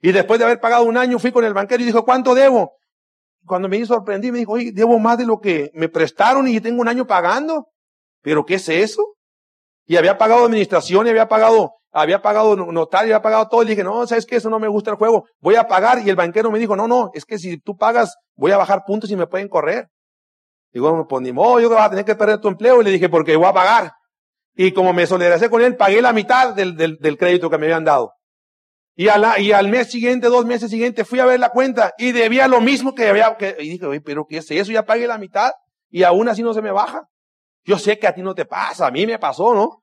Y 0.00 0.12
después 0.12 0.38
de 0.38 0.46
haber 0.46 0.60
pagado 0.60 0.84
un 0.84 0.96
año, 0.96 1.18
fui 1.18 1.30
con 1.30 1.44
el 1.44 1.52
banquero 1.52 1.82
y 1.82 1.86
dijo, 1.86 2.06
¿cuánto 2.06 2.34
debo? 2.34 2.72
Cuando 3.44 3.68
me 3.68 3.84
sorprendí, 3.84 4.32
me 4.32 4.38
dijo, 4.38 4.52
oye, 4.52 4.72
debo 4.72 4.98
más 4.98 5.18
de 5.18 5.26
lo 5.26 5.40
que 5.40 5.70
me 5.74 5.90
prestaron 5.90 6.48
y 6.48 6.58
tengo 6.60 6.80
un 6.80 6.88
año 6.88 7.06
pagando. 7.06 7.68
¿Pero 8.22 8.46
qué 8.46 8.54
es 8.54 8.68
eso? 8.70 9.16
Y 9.84 9.96
había 9.96 10.16
pagado 10.16 10.46
administración 10.46 11.06
y 11.06 11.10
había 11.10 11.28
pagado 11.28 11.72
había 11.92 12.22
pagado 12.22 12.56
notario, 12.56 13.14
había 13.14 13.22
pagado 13.22 13.48
todo. 13.48 13.62
Y 13.62 13.66
dije, 13.66 13.84
no, 13.84 14.06
sabes 14.06 14.26
que 14.26 14.36
eso 14.36 14.50
no 14.50 14.58
me 14.58 14.68
gusta 14.68 14.90
el 14.90 14.96
juego. 14.96 15.26
Voy 15.40 15.56
a 15.56 15.66
pagar. 15.66 16.00
Y 16.04 16.10
el 16.10 16.16
banquero 16.16 16.50
me 16.50 16.58
dijo, 16.58 16.74
no, 16.74 16.88
no, 16.88 17.10
es 17.14 17.24
que 17.24 17.38
si 17.38 17.58
tú 17.58 17.76
pagas, 17.76 18.16
voy 18.34 18.52
a 18.52 18.56
bajar 18.56 18.82
puntos 18.86 19.10
y 19.10 19.16
me 19.16 19.26
pueden 19.26 19.48
correr. 19.48 19.88
Digo, 20.72 21.06
pues 21.06 21.22
ni 21.22 21.32
modo, 21.32 21.60
yo 21.60 21.68
voy 21.68 21.78
a 21.78 21.90
tener 21.90 22.04
que 22.04 22.14
perder 22.14 22.40
tu 22.40 22.48
empleo. 22.48 22.80
Y 22.80 22.84
le 22.84 22.90
dije, 22.90 23.08
porque 23.08 23.36
voy 23.36 23.46
a 23.46 23.52
pagar. 23.52 23.92
Y 24.54 24.72
como 24.72 24.92
me 24.92 25.06
solidaricé 25.06 25.50
con 25.50 25.62
él, 25.62 25.76
pagué 25.76 26.02
la 26.02 26.12
mitad 26.12 26.54
del, 26.54 26.76
del, 26.76 26.96
del 26.98 27.18
crédito 27.18 27.50
que 27.50 27.58
me 27.58 27.66
habían 27.66 27.84
dado. 27.84 28.12
Y, 28.94 29.08
a 29.08 29.38
y 29.38 29.52
al 29.52 29.68
mes 29.68 29.90
siguiente, 29.90 30.28
dos 30.28 30.44
meses 30.44 30.70
siguientes, 30.70 31.08
fui 31.08 31.18
a 31.18 31.24
ver 31.24 31.40
la 31.40 31.48
cuenta 31.50 31.94
y 31.96 32.12
debía 32.12 32.46
lo 32.48 32.60
mismo 32.60 32.94
que 32.94 33.08
había. 33.08 33.36
Y 33.58 33.70
dije, 33.70 34.00
pero 34.02 34.26
¿qué 34.26 34.38
es 34.38 34.50
eso? 34.50 34.72
Ya 34.72 34.84
pagué 34.84 35.06
la 35.06 35.18
mitad 35.18 35.52
y 35.90 36.02
aún 36.02 36.28
así 36.28 36.42
no 36.42 36.52
se 36.52 36.62
me 36.62 36.72
baja. 36.72 37.08
Yo 37.64 37.78
sé 37.78 37.98
que 37.98 38.06
a 38.06 38.14
ti 38.14 38.22
no 38.22 38.34
te 38.34 38.44
pasa, 38.44 38.86
a 38.86 38.90
mí 38.90 39.06
me 39.06 39.18
pasó, 39.18 39.54
¿no? 39.54 39.81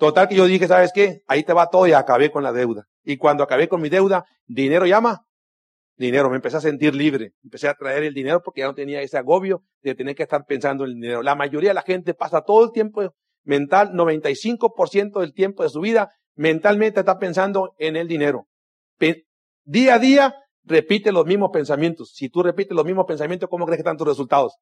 Total 0.00 0.28
que 0.28 0.34
yo 0.34 0.46
dije, 0.46 0.66
¿sabes 0.66 0.92
qué? 0.94 1.20
Ahí 1.26 1.44
te 1.44 1.52
va 1.52 1.68
todo 1.68 1.86
y 1.86 1.92
acabé 1.92 2.30
con 2.30 2.42
la 2.42 2.52
deuda. 2.52 2.86
Y 3.04 3.18
cuando 3.18 3.44
acabé 3.44 3.68
con 3.68 3.82
mi 3.82 3.90
deuda, 3.90 4.24
dinero 4.46 4.86
llama. 4.86 5.26
Dinero, 5.98 6.30
me 6.30 6.36
empecé 6.36 6.56
a 6.56 6.62
sentir 6.62 6.94
libre. 6.94 7.34
Empecé 7.44 7.68
a 7.68 7.74
traer 7.74 8.04
el 8.04 8.14
dinero 8.14 8.40
porque 8.42 8.62
ya 8.62 8.66
no 8.66 8.74
tenía 8.74 9.02
ese 9.02 9.18
agobio 9.18 9.62
de 9.82 9.94
tener 9.94 10.14
que 10.16 10.22
estar 10.22 10.46
pensando 10.46 10.84
en 10.84 10.92
el 10.92 10.96
dinero. 10.96 11.22
La 11.22 11.34
mayoría 11.34 11.70
de 11.70 11.74
la 11.74 11.82
gente 11.82 12.14
pasa 12.14 12.40
todo 12.40 12.64
el 12.64 12.72
tiempo 12.72 13.14
mental, 13.44 13.92
95% 13.92 15.20
del 15.20 15.34
tiempo 15.34 15.64
de 15.64 15.68
su 15.68 15.80
vida, 15.80 16.10
mentalmente 16.34 17.00
está 17.00 17.18
pensando 17.18 17.74
en 17.78 17.96
el 17.96 18.08
dinero. 18.08 18.48
día 19.64 19.94
a 19.96 19.98
día 19.98 20.34
repite 20.64 21.12
los 21.12 21.26
mismos 21.26 21.50
pensamientos. 21.52 22.12
Si 22.14 22.30
tú 22.30 22.42
repites 22.42 22.74
los 22.74 22.86
mismos 22.86 23.04
pensamientos, 23.04 23.50
¿cómo 23.50 23.66
crees 23.66 23.76
que 23.76 23.82
están 23.82 23.98
tus 23.98 24.08
resultados? 24.08 24.56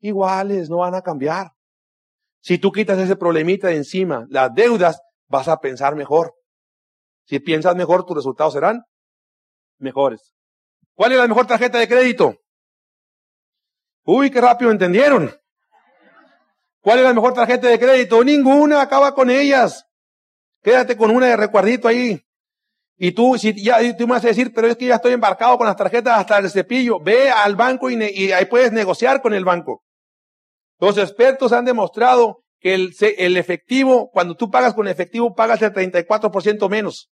Iguales, 0.00 0.68
no 0.68 0.78
van 0.78 0.94
a 0.94 1.00
cambiar. 1.00 1.52
Si 2.42 2.58
tú 2.58 2.72
quitas 2.72 2.98
ese 2.98 3.14
problemita 3.14 3.68
de 3.68 3.76
encima, 3.76 4.26
las 4.28 4.52
deudas, 4.52 5.00
vas 5.28 5.46
a 5.46 5.60
pensar 5.60 5.94
mejor. 5.94 6.34
Si 7.24 7.38
piensas 7.38 7.76
mejor, 7.76 8.04
tus 8.04 8.16
resultados 8.16 8.52
serán 8.52 8.82
mejores. 9.78 10.34
¿Cuál 10.94 11.12
es 11.12 11.18
la 11.18 11.28
mejor 11.28 11.46
tarjeta 11.46 11.78
de 11.78 11.86
crédito? 11.86 12.36
Uy, 14.04 14.28
qué 14.28 14.40
rápido 14.40 14.72
entendieron. 14.72 15.32
¿Cuál 16.80 16.98
es 16.98 17.04
la 17.04 17.14
mejor 17.14 17.32
tarjeta 17.32 17.68
de 17.68 17.78
crédito? 17.78 18.24
Ninguna, 18.24 18.82
acaba 18.82 19.14
con 19.14 19.30
ellas. 19.30 19.86
Quédate 20.62 20.96
con 20.96 21.12
una 21.12 21.26
de 21.26 21.36
recuerdito 21.36 21.86
ahí. 21.86 22.20
Y 22.96 23.12
tú, 23.12 23.38
si 23.38 23.62
ya 23.62 23.78
tú 23.96 24.08
me 24.08 24.14
vas 24.14 24.24
a 24.24 24.28
decir, 24.28 24.52
pero 24.52 24.66
es 24.66 24.76
que 24.76 24.86
ya 24.86 24.96
estoy 24.96 25.12
embarcado 25.12 25.56
con 25.58 25.68
las 25.68 25.76
tarjetas 25.76 26.18
hasta 26.18 26.38
el 26.38 26.50
cepillo. 26.50 26.98
Ve 26.98 27.30
al 27.30 27.54
banco 27.54 27.88
y, 27.88 27.94
y 28.02 28.32
ahí 28.32 28.46
puedes 28.46 28.72
negociar 28.72 29.22
con 29.22 29.32
el 29.32 29.44
banco. 29.44 29.84
Los 30.82 30.98
expertos 30.98 31.52
han 31.52 31.64
demostrado 31.64 32.42
que 32.58 32.74
el, 32.74 32.92
el 33.16 33.36
efectivo, 33.36 34.10
cuando 34.10 34.34
tú 34.34 34.50
pagas 34.50 34.74
con 34.74 34.88
efectivo, 34.88 35.32
pagas 35.32 35.62
el 35.62 35.72
34% 35.72 36.68
menos. 36.68 37.08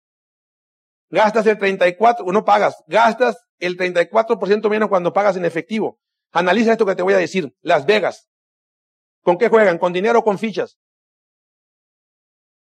Gastas 1.08 1.46
el 1.46 1.58
34, 1.58 2.26
no 2.26 2.44
pagas, 2.44 2.76
gastas 2.86 3.38
el 3.58 3.78
34% 3.78 4.68
menos 4.68 4.90
cuando 4.90 5.14
pagas 5.14 5.38
en 5.38 5.46
efectivo. 5.46 5.98
Analiza 6.30 6.72
esto 6.72 6.84
que 6.84 6.94
te 6.94 7.02
voy 7.02 7.14
a 7.14 7.16
decir. 7.16 7.54
Las 7.62 7.86
Vegas. 7.86 8.28
¿Con 9.22 9.38
qué 9.38 9.48
juegan? 9.48 9.78
¿Con 9.78 9.94
dinero 9.94 10.18
o 10.18 10.24
con 10.24 10.38
fichas? 10.38 10.76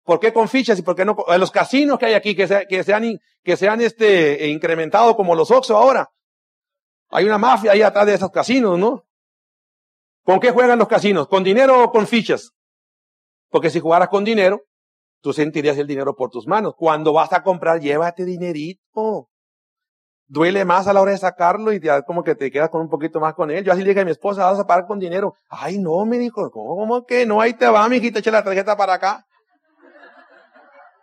¿Por 0.03 0.19
qué 0.19 0.31
con 0.31 0.47
fichas 0.47 0.77
y 0.77 0.83
por 0.83 0.95
qué 0.95 1.05
no? 1.05 1.17
Los 1.39 1.49
casinos 1.49 1.97
que 1.97 2.05
hay 2.05 2.13
aquí 2.13 2.35
que 2.35 2.47
se, 2.47 2.67
que 2.67 2.83
se 2.83 2.93
han, 2.93 3.19
que 3.43 3.57
se 3.57 3.67
han 3.67 3.81
este, 3.81 4.47
incrementado 4.47 5.15
como 5.15 5.33
los 5.33 5.49
Oxxo 5.49 5.75
ahora. 5.75 6.11
Hay 7.09 7.25
una 7.25 7.39
mafia 7.39 7.71
ahí 7.71 7.81
atrás 7.81 8.05
de 8.05 8.13
esos 8.13 8.29
casinos, 8.29 8.77
¿no? 8.77 9.07
¿Con 10.23 10.39
qué 10.39 10.51
juegan 10.51 10.79
los 10.79 10.87
casinos? 10.87 11.27
¿Con 11.27 11.43
dinero 11.43 11.83
o 11.83 11.91
con 11.91 12.07
fichas? 12.07 12.51
Porque 13.49 13.69
si 13.69 13.79
jugaras 13.79 14.07
con 14.07 14.23
dinero, 14.23 14.61
tú 15.21 15.33
sentirías 15.33 15.77
el 15.77 15.87
dinero 15.87 16.15
por 16.15 16.29
tus 16.29 16.47
manos. 16.47 16.73
Cuando 16.77 17.13
vas 17.13 17.33
a 17.33 17.43
comprar, 17.43 17.79
llévate 17.79 18.25
dinerito. 18.25 19.29
Duele 20.25 20.65
más 20.65 20.87
a 20.87 20.93
la 20.93 21.01
hora 21.01 21.11
de 21.11 21.17
sacarlo 21.17 21.73
y 21.73 21.79
ya 21.79 22.01
como 22.01 22.23
que 22.23 22.35
te 22.35 22.49
quedas 22.49 22.69
con 22.69 22.81
un 22.81 22.89
poquito 22.89 23.19
más 23.19 23.33
con 23.33 23.51
él. 23.51 23.63
Yo 23.63 23.73
así 23.73 23.81
le 23.81 23.89
dije 23.89 24.01
a 24.01 24.05
mi 24.05 24.11
esposa, 24.11 24.45
vas 24.45 24.59
a 24.59 24.65
pagar 24.65 24.87
con 24.87 24.97
dinero. 24.97 25.35
Ay, 25.49 25.77
no, 25.77 26.05
me 26.05 26.17
dijo, 26.17 26.49
¿cómo 26.49 27.05
que 27.05 27.25
no? 27.25 27.41
Ahí 27.41 27.53
te 27.53 27.67
va, 27.67 27.87
mijita, 27.89 28.19
echa 28.19 28.31
la 28.31 28.43
tarjeta 28.43 28.77
para 28.77 28.93
acá. 28.93 29.25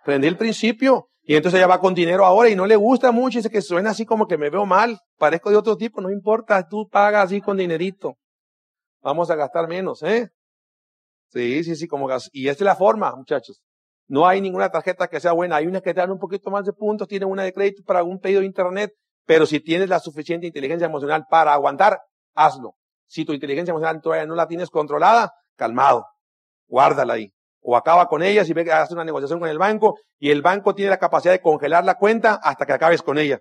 Prendí 0.05 0.27
el 0.27 0.37
principio. 0.37 1.09
Y 1.23 1.37
entonces 1.37 1.59
ella 1.59 1.69
va 1.69 1.79
con 1.79 1.95
dinero 1.95 2.25
ahora 2.25 2.49
y 2.49 2.57
no 2.57 2.67
le 2.67 2.75
gusta 2.75 3.13
mucho. 3.13 3.39
Dice 3.39 3.51
que 3.51 3.61
suena 3.61 3.91
así 3.91 4.07
como 4.07 4.27
que 4.27 4.39
me 4.39 4.51
veo 4.51 4.65
mal. 4.67 4.99
Parezco 5.19 5.51
de 5.51 5.57
otro 5.57 5.77
tipo. 5.77 6.01
No 6.01 6.11
importa, 6.11 6.67
tú 6.67 6.89
pagas 6.89 7.27
así 7.27 7.41
con 7.41 7.59
dinerito. 7.59 8.17
Vamos 9.03 9.31
a 9.31 9.35
gastar 9.35 9.69
menos, 9.69 10.03
¿eh? 10.03 10.31
Sí, 11.29 11.65
sí, 11.65 11.77
sí, 11.77 11.87
como 11.87 12.07
gas. 12.07 12.29
Y 12.33 12.49
esta 12.49 12.65
es 12.65 12.67
la 12.67 12.77
forma, 12.77 13.15
muchachos. 13.15 13.63
No 14.09 14.27
hay 14.27 14.41
ninguna 14.41 14.71
tarjeta 14.71 15.09
que 15.09 15.21
sea 15.21 15.33
buena. 15.33 15.57
Hay 15.57 15.67
unas 15.67 15.83
que 15.83 15.95
te 15.95 16.01
dan 16.01 16.11
un 16.11 16.19
poquito 16.19 16.51
más 16.51 16.65
de 16.65 16.73
puntos, 16.73 17.07
tienen 17.07 17.29
una 17.29 17.45
de 17.45 17.53
crédito 17.53 17.83
para 17.85 18.03
un 18.03 18.19
pedido 18.19 18.41
de 18.41 18.47
internet, 18.47 18.93
pero 19.25 19.47
si 19.47 19.61
tienes 19.61 19.89
la 19.89 20.01
suficiente 20.01 20.47
inteligencia 20.47 20.87
emocional 20.87 21.27
para 21.31 21.53
aguantar, 21.53 22.01
hazlo. 22.35 22.75
Si 23.07 23.25
tu 23.25 23.33
inteligencia 23.33 23.71
emocional 23.71 24.01
todavía 24.03 24.27
no 24.27 24.35
la 24.35 24.49
tienes 24.49 24.69
controlada, 24.71 25.33
calmado, 25.57 26.07
guárdala 26.67 27.15
ahí. 27.15 27.33
O 27.63 27.77
acaba 27.77 28.09
con 28.09 28.23
ella 28.23 28.45
si 28.45 28.53
ve 28.53 28.65
que 28.65 28.73
haces 28.73 28.93
una 28.93 29.05
negociación 29.05 29.39
con 29.39 29.49
el 29.49 29.59
banco 29.59 29.99
y 30.19 30.31
el 30.31 30.43
banco 30.43 30.75
tiene 30.75 30.91
la 30.91 30.99
capacidad 30.99 31.33
de 31.33 31.41
congelar 31.41 31.85
la 31.85 31.97
cuenta 31.97 32.35
hasta 32.43 32.67
que 32.67 32.73
acabes 32.73 33.03
con 33.03 33.19
ella. 33.19 33.39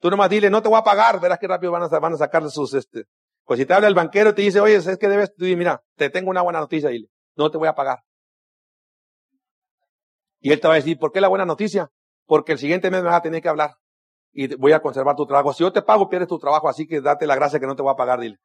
Tú 0.00 0.10
nomás 0.10 0.30
dile, 0.30 0.50
no 0.50 0.62
te 0.62 0.68
voy 0.68 0.78
a 0.78 0.82
pagar, 0.82 1.20
verás 1.20 1.38
qué 1.38 1.46
rápido 1.46 1.70
van 1.70 1.84
a, 1.84 1.88
van 1.88 2.14
a 2.14 2.16
sacar 2.16 2.48
sus, 2.50 2.74
este, 2.74 3.04
pues 3.52 3.60
si 3.60 3.66
te 3.66 3.74
habla 3.74 3.86
el 3.86 3.94
banquero 3.94 4.30
y 4.30 4.34
te 4.34 4.40
dice, 4.40 4.60
oye, 4.60 4.76
es 4.76 4.96
que 4.96 5.08
debes, 5.08 5.34
tú 5.34 5.44
mira, 5.44 5.82
te 5.96 6.08
tengo 6.08 6.30
una 6.30 6.40
buena 6.40 6.58
noticia, 6.58 6.88
dile, 6.88 7.08
no 7.36 7.50
te 7.50 7.58
voy 7.58 7.68
a 7.68 7.74
pagar. 7.74 7.98
Y 10.40 10.52
él 10.52 10.58
te 10.58 10.68
va 10.68 10.72
a 10.72 10.76
decir, 10.78 10.98
¿por 10.98 11.12
qué 11.12 11.20
la 11.20 11.28
buena 11.28 11.44
noticia? 11.44 11.90
Porque 12.24 12.52
el 12.52 12.58
siguiente 12.58 12.90
mes 12.90 13.02
me 13.02 13.10
vas 13.10 13.18
a 13.18 13.20
tener 13.20 13.42
que 13.42 13.50
hablar 13.50 13.74
y 14.32 14.54
voy 14.54 14.72
a 14.72 14.80
conservar 14.80 15.16
tu 15.16 15.26
trabajo. 15.26 15.52
Si 15.52 15.62
yo 15.64 15.70
te 15.70 15.82
pago, 15.82 16.08
pierdes 16.08 16.30
tu 16.30 16.38
trabajo, 16.38 16.66
así 16.66 16.86
que 16.86 17.02
date 17.02 17.26
la 17.26 17.34
gracia 17.34 17.60
que 17.60 17.66
no 17.66 17.76
te 17.76 17.82
voy 17.82 17.92
a 17.92 17.94
pagar, 17.94 18.20
dile. 18.20 18.38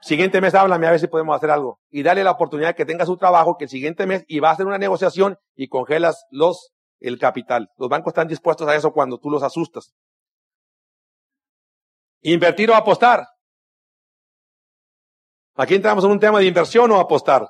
Siguiente 0.00 0.40
mes 0.40 0.52
háblame 0.56 0.88
a 0.88 0.90
ver 0.90 0.98
si 0.98 1.06
podemos 1.06 1.36
hacer 1.36 1.52
algo. 1.52 1.78
Y 1.88 2.02
dale 2.02 2.24
la 2.24 2.32
oportunidad 2.32 2.74
que 2.74 2.84
tenga 2.84 3.06
su 3.06 3.16
trabajo, 3.16 3.56
que 3.56 3.66
el 3.66 3.70
siguiente 3.70 4.04
mes, 4.04 4.24
y 4.26 4.40
va 4.40 4.48
a 4.48 4.52
hacer 4.54 4.66
una 4.66 4.78
negociación 4.78 5.36
y 5.54 5.68
congelas 5.68 6.26
los, 6.32 6.72
el 6.98 7.20
capital. 7.20 7.68
Los 7.76 7.88
bancos 7.88 8.10
están 8.10 8.26
dispuestos 8.26 8.66
a 8.66 8.74
eso 8.74 8.90
cuando 8.90 9.16
tú 9.16 9.30
los 9.30 9.44
asustas. 9.44 9.94
Invertir 12.20 12.68
o 12.72 12.74
apostar. 12.74 13.28
Aquí 15.60 15.74
entramos 15.74 16.02
en 16.04 16.10
un 16.10 16.18
tema 16.18 16.38
de 16.38 16.46
inversión 16.46 16.90
o 16.90 16.98
apostar. 16.98 17.46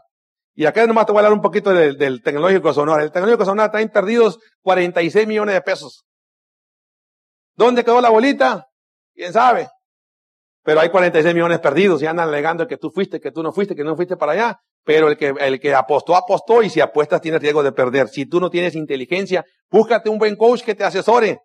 Y 0.57 0.67
acá 0.67 0.85
nomás 0.85 1.07
te 1.07 1.13
voy 1.13 1.19
a 1.19 1.27
hablar 1.27 1.33
un 1.33 1.41
poquito 1.41 1.71
del, 1.71 2.21
tecnológico 2.25 2.75
Sonora. 2.75 3.05
El 3.05 3.13
tecnológico 3.13 3.45
Sonora 3.45 3.71
trae 3.71 3.89
perdidos 3.89 4.41
46 4.63 5.29
millones 5.29 5.55
de 5.55 5.61
pesos. 5.61 6.03
¿Dónde 7.55 7.85
quedó 7.85 8.01
la 8.01 8.11
bolita? 8.11 8.67
¿Quién 9.15 9.33
sabe? 9.33 9.69
Pero 10.65 10.81
hay 10.81 10.91
46 10.91 11.33
millones 11.33 11.61
perdidos 11.61 12.03
y 12.03 12.07
andan 12.07 12.29
alegando 12.29 12.67
que 12.67 12.79
tú 12.79 12.91
fuiste, 12.91 13.21
que 13.21 13.31
tú 13.31 13.45
no 13.45 13.53
fuiste, 13.53 13.77
que 13.77 13.85
no 13.85 13.95
fuiste 13.95 14.17
para 14.17 14.33
allá. 14.33 14.59
Pero 14.85 15.09
el 15.09 15.17
que, 15.17 15.33
el 15.39 15.61
que 15.61 15.73
apostó, 15.73 16.17
apostó 16.17 16.65
y 16.65 16.69
si 16.69 16.81
apuestas 16.81 17.21
tiene 17.21 17.39
riesgo 17.39 17.63
de 17.63 17.71
perder. 17.71 18.09
Si 18.09 18.27
tú 18.27 18.41
no 18.41 18.51
tienes 18.51 18.75
inteligencia, 18.75 19.45
búscate 19.71 20.11
un 20.11 20.19
buen 20.19 20.35
coach 20.35 20.63
que 20.63 20.75
te 20.75 20.83
asesore. 20.83 21.39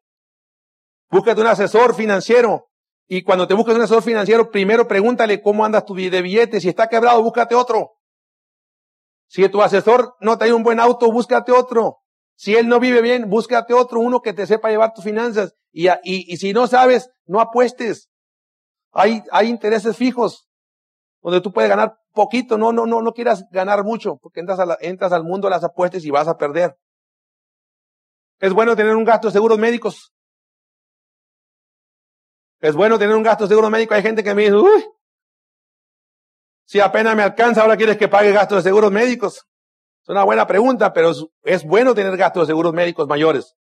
Búscate 1.11 1.41
un 1.41 1.47
asesor 1.47 1.93
financiero 1.93 2.69
y 3.07 3.23
cuando 3.23 3.47
te 3.47 3.53
buscas 3.53 3.75
un 3.75 3.81
asesor 3.81 4.01
financiero, 4.01 4.49
primero 4.49 4.87
pregúntale 4.87 5.41
cómo 5.41 5.63
andas 5.63 5.85
tu 5.85 5.93
de 5.93 6.21
billetes. 6.21 6.63
Si 6.63 6.69
está 6.69 6.87
quebrado, 6.87 7.21
búscate 7.21 7.53
otro. 7.53 7.97
Si 9.27 9.47
tu 9.49 9.61
asesor 9.61 10.15
no 10.19 10.37
te 10.37 10.51
un 10.51 10.63
buen 10.63 10.79
auto, 10.79 11.11
búscate 11.11 11.51
otro. 11.51 11.99
Si 12.35 12.55
él 12.55 12.67
no 12.67 12.79
vive 12.79 13.01
bien, 13.01 13.29
búscate 13.29 13.73
otro, 13.73 13.99
uno 13.99 14.21
que 14.21 14.33
te 14.33 14.45
sepa 14.47 14.69
llevar 14.69 14.93
tus 14.93 15.03
finanzas. 15.03 15.53
Y, 15.71 15.87
y, 15.87 16.33
y 16.33 16.37
si 16.37 16.51
no 16.51 16.67
sabes, 16.67 17.09
no 17.25 17.39
apuestes. 17.39 18.09
Hay, 18.91 19.23
hay 19.31 19.49
intereses 19.49 19.95
fijos 19.95 20.47
donde 21.21 21.41
tú 21.41 21.51
puedes 21.51 21.69
ganar 21.69 21.97
poquito. 22.11 22.57
No, 22.57 22.71
no, 22.71 22.85
no, 22.85 23.01
no 23.01 23.13
quieras 23.13 23.45
ganar 23.51 23.83
mucho 23.83 24.17
porque 24.17 24.39
entras, 24.39 24.59
a 24.59 24.65
la, 24.65 24.77
entras 24.81 25.11
al 25.11 25.23
mundo 25.23 25.49
las 25.49 25.63
apuestas 25.63 26.03
y 26.05 26.09
vas 26.09 26.27
a 26.27 26.37
perder. 26.37 26.75
Es 28.39 28.51
bueno 28.53 28.75
tener 28.75 28.95
un 28.95 29.05
gasto 29.05 29.27
de 29.27 29.33
seguros 29.33 29.59
médicos. 29.59 30.14
Es 32.65 32.73
bueno 32.73 32.97
tener 32.97 33.15
un 33.15 33.21
gasto 33.21 33.45
seguro 33.45 33.69
médico. 33.69 33.93
Hay 33.93 34.01
gente 34.01 34.23
que 34.23 34.33
me 34.33 34.41
dice, 34.41 34.55
uy, 34.55 34.83
si 36.65 36.79
apenas 36.79 37.15
me 37.15 37.21
alcanza, 37.21 37.61
ahora 37.61 37.77
quieres 37.77 37.95
que 37.95 38.07
pague 38.07 38.31
gastos 38.31 38.63
de 38.63 38.69
seguros 38.69 38.91
médicos. 38.91 39.45
Es 40.01 40.09
una 40.09 40.23
buena 40.23 40.47
pregunta, 40.47 40.91
pero 40.91 41.11
es, 41.43 41.63
bueno 41.63 41.93
tener 41.93 42.17
gastos 42.17 42.47
de 42.47 42.51
seguros 42.53 42.73
médicos 42.73 43.07
mayores. 43.07 43.55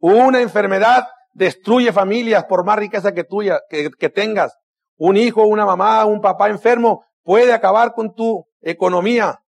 Una 0.00 0.40
enfermedad 0.40 1.06
destruye 1.32 1.92
familias 1.92 2.44
por 2.46 2.64
más 2.64 2.76
riqueza 2.76 3.14
que 3.14 3.22
tuya, 3.22 3.60
que, 3.70 3.92
que 3.92 4.08
tengas. 4.08 4.58
Un 4.96 5.16
hijo, 5.16 5.44
una 5.44 5.64
mamá, 5.64 6.04
un 6.04 6.20
papá 6.20 6.48
enfermo 6.48 7.06
puede 7.22 7.52
acabar 7.52 7.94
con 7.94 8.16
tu 8.16 8.48
economía. 8.62 9.44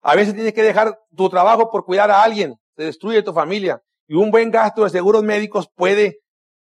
A 0.00 0.16
veces 0.16 0.32
tienes 0.32 0.54
que 0.54 0.62
dejar 0.62 0.98
tu 1.14 1.28
trabajo 1.28 1.70
por 1.70 1.84
cuidar 1.84 2.10
a 2.10 2.22
alguien. 2.22 2.56
Se 2.74 2.84
destruye 2.84 3.22
tu 3.22 3.34
familia. 3.34 3.82
Y 4.08 4.14
un 4.14 4.30
buen 4.30 4.50
gasto 4.50 4.84
de 4.84 4.88
seguros 4.88 5.22
médicos 5.22 5.68
puede 5.76 6.20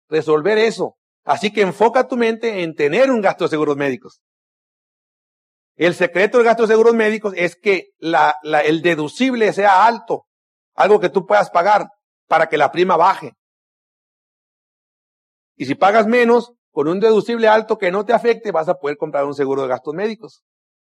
resolver 0.08 0.58
eso. 0.58 0.97
Así 1.28 1.52
que 1.52 1.60
enfoca 1.60 2.08
tu 2.08 2.16
mente 2.16 2.62
en 2.62 2.74
tener 2.74 3.10
un 3.10 3.20
gasto 3.20 3.44
de 3.44 3.50
seguros 3.50 3.76
médicos. 3.76 4.22
El 5.76 5.94
secreto 5.94 6.38
del 6.38 6.46
gasto 6.46 6.62
de 6.62 6.68
seguros 6.68 6.94
médicos 6.94 7.34
es 7.36 7.54
que 7.54 7.90
la, 7.98 8.34
el 8.64 8.80
deducible 8.80 9.52
sea 9.52 9.84
alto, 9.84 10.24
algo 10.74 11.00
que 11.00 11.10
tú 11.10 11.26
puedas 11.26 11.50
pagar 11.50 11.88
para 12.28 12.48
que 12.48 12.56
la 12.56 12.72
prima 12.72 12.96
baje. 12.96 13.34
Y 15.54 15.66
si 15.66 15.74
pagas 15.74 16.06
menos, 16.06 16.54
con 16.70 16.88
un 16.88 16.98
deducible 16.98 17.46
alto 17.46 17.76
que 17.76 17.90
no 17.90 18.06
te 18.06 18.14
afecte, 18.14 18.50
vas 18.50 18.70
a 18.70 18.76
poder 18.76 18.96
comprar 18.96 19.26
un 19.26 19.34
seguro 19.34 19.60
de 19.60 19.68
gastos 19.68 19.92
médicos. 19.92 20.42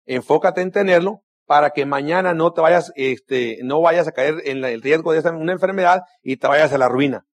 Enfócate 0.06 0.60
en 0.60 0.70
tenerlo 0.70 1.24
para 1.44 1.70
que 1.70 1.86
mañana 1.86 2.34
no 2.34 2.52
te 2.52 2.60
vayas, 2.60 2.92
este, 2.94 3.58
no 3.64 3.80
vayas 3.80 4.06
a 4.06 4.12
caer 4.12 4.40
en 4.44 4.64
el 4.64 4.80
riesgo 4.80 5.12
de 5.12 5.28
una 5.30 5.52
enfermedad 5.52 6.02
y 6.22 6.36
te 6.36 6.46
vayas 6.46 6.72
a 6.72 6.78
la 6.78 6.88
ruina. 6.88 7.26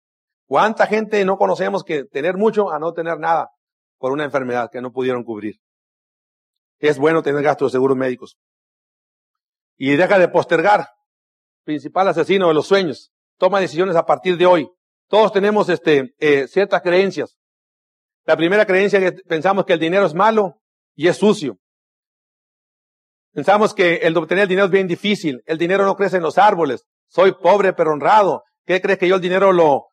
¿Cuánta 0.47 0.85
gente 0.87 1.23
no 1.25 1.37
conocemos 1.37 1.83
que 1.83 2.05
tener 2.05 2.37
mucho 2.37 2.71
a 2.71 2.79
no 2.79 2.93
tener 2.93 3.19
nada 3.19 3.49
por 3.97 4.11
una 4.11 4.23
enfermedad 4.23 4.69
que 4.71 4.81
no 4.81 4.91
pudieron 4.91 5.23
cubrir? 5.23 5.59
Es 6.79 6.97
bueno 6.97 7.23
tener 7.23 7.41
gastos 7.41 7.71
de 7.71 7.77
seguros 7.77 7.97
médicos. 7.97 8.37
Y 9.77 9.95
deja 9.95 10.19
de 10.19 10.27
postergar. 10.27 10.89
Principal 11.63 12.07
asesino 12.07 12.47
de 12.47 12.53
los 12.53 12.67
sueños. 12.67 13.11
Toma 13.37 13.59
decisiones 13.59 13.95
a 13.95 14.05
partir 14.05 14.37
de 14.37 14.45
hoy. 14.45 14.69
Todos 15.07 15.31
tenemos 15.31 15.67
este, 15.69 16.13
eh, 16.19 16.47
ciertas 16.47 16.81
creencias. 16.81 17.37
La 18.25 18.37
primera 18.37 18.65
creencia 18.65 18.99
que 18.99 19.11
pensamos 19.23 19.65
que 19.65 19.73
el 19.73 19.79
dinero 19.79 20.05
es 20.05 20.13
malo 20.13 20.61
y 20.95 21.07
es 21.07 21.17
sucio. 21.17 21.57
Pensamos 23.33 23.73
que 23.73 23.95
el 23.97 24.15
obtener 24.15 24.43
el 24.43 24.49
dinero 24.49 24.65
es 24.65 24.71
bien 24.71 24.87
difícil. 24.87 25.41
El 25.45 25.57
dinero 25.57 25.85
no 25.85 25.95
crece 25.95 26.17
en 26.17 26.23
los 26.23 26.37
árboles. 26.37 26.85
Soy 27.07 27.33
pobre 27.33 27.73
pero 27.73 27.91
honrado. 27.91 28.43
¿Qué 28.65 28.81
crees 28.81 28.97
que 28.97 29.07
yo 29.07 29.15
el 29.15 29.21
dinero 29.21 29.51
lo... 29.51 29.87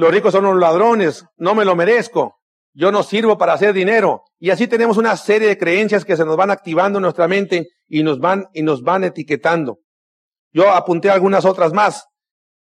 Los 0.00 0.12
ricos 0.12 0.32
son 0.32 0.44
los 0.44 0.56
ladrones. 0.56 1.26
No 1.36 1.54
me 1.54 1.66
lo 1.66 1.76
merezco. 1.76 2.38
Yo 2.72 2.90
no 2.90 3.02
sirvo 3.02 3.36
para 3.36 3.52
hacer 3.52 3.74
dinero. 3.74 4.22
Y 4.38 4.48
así 4.48 4.66
tenemos 4.66 4.96
una 4.96 5.14
serie 5.14 5.46
de 5.46 5.58
creencias 5.58 6.06
que 6.06 6.16
se 6.16 6.24
nos 6.24 6.38
van 6.38 6.50
activando 6.50 6.98
en 6.98 7.02
nuestra 7.02 7.28
mente 7.28 7.68
y 7.86 8.02
nos 8.02 8.18
van, 8.18 8.46
y 8.54 8.62
nos 8.62 8.82
van 8.82 9.04
etiquetando. 9.04 9.80
Yo 10.52 10.70
apunté 10.70 11.10
algunas 11.10 11.44
otras 11.44 11.74
más, 11.74 12.06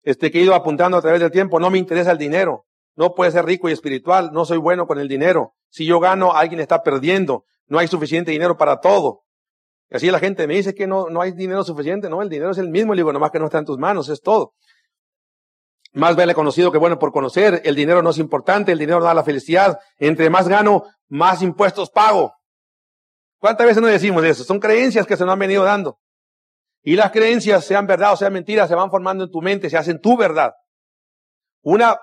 este, 0.03 0.31
que 0.31 0.39
he 0.39 0.43
ido 0.43 0.53
apuntando 0.53 0.97
a 0.97 1.01
través 1.01 1.21
del 1.21 1.31
tiempo. 1.31 1.61
No 1.61 1.69
me 1.69 1.77
interesa 1.77 2.11
el 2.11 2.17
dinero. 2.17 2.65
No 2.97 3.13
puede 3.13 3.31
ser 3.31 3.45
rico 3.45 3.69
y 3.69 3.71
espiritual. 3.71 4.31
No 4.33 4.43
soy 4.43 4.57
bueno 4.57 4.85
con 4.85 4.99
el 4.99 5.07
dinero. 5.07 5.53
Si 5.69 5.85
yo 5.85 6.01
gano, 6.01 6.33
alguien 6.33 6.59
está 6.59 6.83
perdiendo. 6.83 7.45
No 7.67 7.79
hay 7.79 7.87
suficiente 7.87 8.31
dinero 8.31 8.57
para 8.57 8.81
todo. 8.81 9.21
Y 9.89 9.95
así 9.95 10.11
la 10.11 10.19
gente 10.19 10.45
me 10.45 10.55
dice 10.55 10.75
que 10.75 10.87
no, 10.87 11.07
no 11.09 11.21
hay 11.21 11.31
dinero 11.31 11.63
suficiente. 11.63 12.09
No, 12.09 12.21
el 12.21 12.27
dinero 12.27 12.51
es 12.51 12.57
el 12.57 12.67
mismo. 12.67 12.93
Le 12.93 12.99
digo, 12.99 13.13
nomás 13.13 13.31
que 13.31 13.39
no 13.39 13.45
está 13.45 13.59
en 13.59 13.65
tus 13.65 13.77
manos, 13.77 14.09
es 14.09 14.19
todo. 14.19 14.55
Más 15.93 16.15
vale 16.15 16.35
conocido 16.35 16.71
que 16.71 16.77
bueno 16.77 16.99
por 16.99 17.11
conocer. 17.11 17.61
El 17.65 17.75
dinero 17.75 18.01
no 18.01 18.11
es 18.11 18.17
importante, 18.17 18.71
el 18.71 18.79
dinero 18.79 19.01
da 19.01 19.13
la 19.13 19.23
felicidad. 19.23 19.79
Entre 19.97 20.29
más 20.29 20.47
gano, 20.47 20.83
más 21.07 21.41
impuestos 21.41 21.89
pago. 21.89 22.33
¿Cuántas 23.39 23.65
veces 23.65 23.81
no 23.81 23.87
decimos 23.87 24.23
eso? 24.23 24.43
Son 24.43 24.59
creencias 24.59 25.07
que 25.07 25.17
se 25.17 25.25
nos 25.25 25.33
han 25.33 25.39
venido 25.39 25.63
dando. 25.63 25.97
Y 26.81 26.95
las 26.95 27.11
creencias, 27.11 27.65
sean 27.65 27.87
verdad 27.87 28.13
o 28.13 28.17
sean 28.17 28.33
mentiras, 28.33 28.69
se 28.69 28.75
van 28.75 28.89
formando 28.89 29.23
en 29.23 29.31
tu 29.31 29.41
mente, 29.41 29.69
se 29.69 29.77
hacen 29.77 29.99
tu 29.99 30.15
verdad. 30.15 30.53
Una 31.61 31.97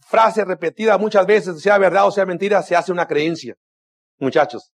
frase 0.00 0.44
repetida 0.44 0.98
muchas 0.98 1.26
veces, 1.26 1.60
sea 1.60 1.78
verdad 1.78 2.06
o 2.06 2.12
sea 2.12 2.26
mentira, 2.26 2.62
se 2.62 2.76
hace 2.76 2.92
una 2.92 3.06
creencia. 3.06 3.54
Muchachos. 4.18 4.72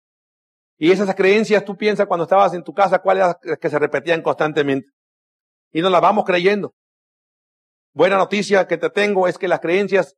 Y 0.77 0.91
esas 0.91 1.13
creencias 1.15 1.63
tú 1.63 1.75
piensas 1.75 2.07
cuando 2.07 2.23
estabas 2.23 2.53
en 2.53 2.63
tu 2.63 2.73
casa 2.73 2.99
cuáles 2.99 3.35
que 3.59 3.69
se 3.69 3.79
repetían 3.79 4.21
constantemente. 4.21 4.89
Y 5.71 5.81
nos 5.81 5.91
las 5.91 6.01
vamos 6.01 6.25
creyendo. 6.25 6.73
Buena 7.97 8.17
noticia 8.17 8.67
que 8.67 8.77
te 8.77 8.91
tengo 8.91 9.27
es 9.27 9.39
que 9.39 9.47
las 9.47 9.59
creencias 9.59 10.15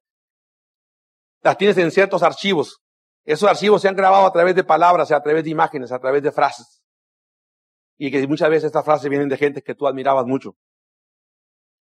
las 1.42 1.58
tienes 1.58 1.78
en 1.78 1.92
ciertos 1.92 2.24
archivos. 2.24 2.82
Esos 3.24 3.50
archivos 3.50 3.82
se 3.82 3.88
han 3.88 3.96
grabado 3.96 4.26
a 4.26 4.34
través 4.34 4.54
de 4.54 4.65
palabras, 4.65 5.13
a 5.13 5.22
través 5.22 5.46
de 5.46 5.52
imágenes, 5.52 5.94
a 5.94 6.00
través 6.00 6.22
de 6.22 6.34
frases. 6.34 6.84
Y 7.98 8.12
que 8.12 8.28
muchas 8.28 8.50
veces 8.50 8.65
estas 8.65 8.84
frases 8.84 9.10
vienen 9.10 9.30
de 9.30 9.38
gente 9.38 9.62
que 9.62 9.76
tú 9.76 9.88
admirabas 9.88 10.26
mucho. 10.26 10.58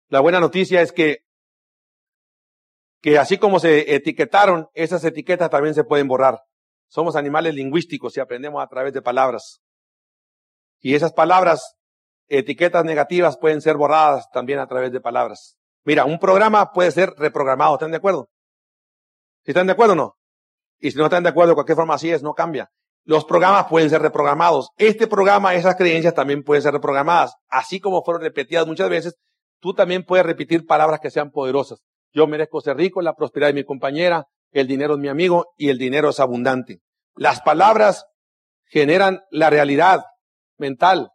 La 0.08 0.20
buena 0.20 0.38
noticia 0.38 0.82
es 0.82 0.92
que, 0.92 1.20
que 3.00 3.16
así 3.16 3.38
como 3.38 3.58
se 3.58 3.94
etiquetaron, 3.94 4.68
esas 4.74 5.02
etiquetas 5.02 5.48
también 5.48 5.74
se 5.74 5.84
pueden 5.84 6.08
borrar. 6.08 6.42
Somos 6.88 7.16
animales 7.16 7.54
lingüísticos 7.54 8.14
y 8.18 8.20
aprendemos 8.20 8.62
a 8.62 8.68
través 8.68 8.92
de 8.92 9.00
palabras. 9.00 9.62
Y 10.80 10.94
esas 10.94 11.14
palabras, 11.14 11.78
etiquetas 12.28 12.84
negativas, 12.84 13.38
pueden 13.38 13.62
ser 13.62 13.78
borradas 13.78 14.28
también 14.30 14.58
a 14.58 14.66
través 14.66 14.92
de 14.92 15.00
palabras. 15.00 15.56
Mira, 15.84 16.04
un 16.04 16.18
programa 16.18 16.72
puede 16.72 16.90
ser 16.90 17.14
reprogramado, 17.16 17.74
¿están 17.74 17.90
de 17.90 17.96
acuerdo? 17.96 18.28
¿Si 19.44 19.52
están 19.52 19.66
de 19.66 19.72
acuerdo 19.72 19.94
o 19.94 19.96
no? 19.96 20.16
Y 20.78 20.90
si 20.90 20.98
no 20.98 21.04
están 21.04 21.22
de 21.22 21.30
acuerdo, 21.30 21.50
de 21.50 21.54
cualquier 21.54 21.76
forma 21.76 21.94
así 21.94 22.10
es, 22.10 22.22
no 22.22 22.34
cambia. 22.34 22.70
Los 23.04 23.24
programas 23.24 23.66
pueden 23.68 23.88
ser 23.88 24.02
reprogramados. 24.02 24.70
Este 24.76 25.06
programa, 25.06 25.54
esas 25.54 25.76
creencias 25.76 26.14
también 26.14 26.42
pueden 26.42 26.62
ser 26.62 26.72
reprogramadas. 26.72 27.34
Así 27.48 27.80
como 27.80 28.02
fueron 28.02 28.22
repetidas 28.22 28.66
muchas 28.66 28.90
veces, 28.90 29.16
tú 29.58 29.74
también 29.74 30.04
puedes 30.04 30.26
repetir 30.26 30.66
palabras 30.66 31.00
que 31.00 31.10
sean 31.10 31.30
poderosas. 31.30 31.80
Yo 32.12 32.26
merezco 32.26 32.60
ser 32.60 32.76
rico, 32.76 33.00
la 33.00 33.14
prosperidad 33.14 33.48
de 33.48 33.54
mi 33.54 33.64
compañera, 33.64 34.26
el 34.52 34.66
dinero 34.66 34.94
es 34.94 35.00
mi 35.00 35.08
amigo 35.08 35.52
y 35.56 35.70
el 35.70 35.78
dinero 35.78 36.10
es 36.10 36.20
abundante. 36.20 36.80
Las 37.14 37.40
palabras 37.40 38.06
generan 38.64 39.22
la 39.30 39.50
realidad 39.50 40.04
mental. 40.58 41.10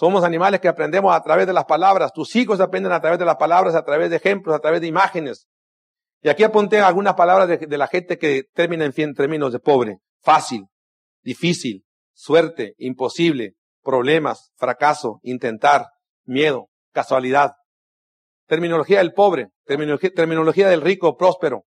Somos 0.00 0.24
animales 0.24 0.60
que 0.60 0.68
aprendemos 0.68 1.14
a 1.14 1.20
través 1.20 1.46
de 1.46 1.52
las 1.52 1.66
palabras. 1.66 2.10
Tus 2.14 2.34
hijos 2.34 2.58
aprenden 2.58 2.90
a 2.90 3.02
través 3.02 3.18
de 3.18 3.26
las 3.26 3.36
palabras, 3.36 3.74
a 3.74 3.84
través 3.84 4.08
de 4.08 4.16
ejemplos, 4.16 4.56
a 4.56 4.58
través 4.58 4.80
de 4.80 4.86
imágenes. 4.86 5.46
Y 6.22 6.30
aquí 6.30 6.42
apunté 6.42 6.80
algunas 6.80 7.12
palabras 7.12 7.60
de, 7.60 7.76
la 7.76 7.86
gente 7.86 8.16
que 8.16 8.44
termina 8.54 8.86
en, 8.86 9.14
términos 9.14 9.52
de 9.52 9.58
pobre. 9.58 9.98
Fácil, 10.22 10.64
difícil, 11.22 11.84
suerte, 12.14 12.76
imposible, 12.78 13.56
problemas, 13.82 14.52
fracaso, 14.56 15.20
intentar, 15.22 15.88
miedo, 16.24 16.70
casualidad. 16.92 17.56
Terminología 18.46 19.00
del 19.00 19.12
pobre, 19.12 19.48
terminología, 19.66 20.12
terminología 20.16 20.70
del 20.70 20.80
rico, 20.80 21.18
próspero. 21.18 21.66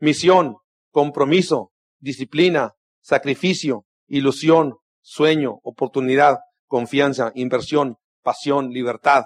Misión, 0.00 0.56
compromiso, 0.90 1.70
disciplina, 2.00 2.72
sacrificio, 3.00 3.84
ilusión, 4.08 4.78
sueño, 5.02 5.60
oportunidad, 5.62 6.38
confianza, 6.66 7.32
inversión, 7.34 7.96
pasión, 8.22 8.70
libertad. 8.70 9.24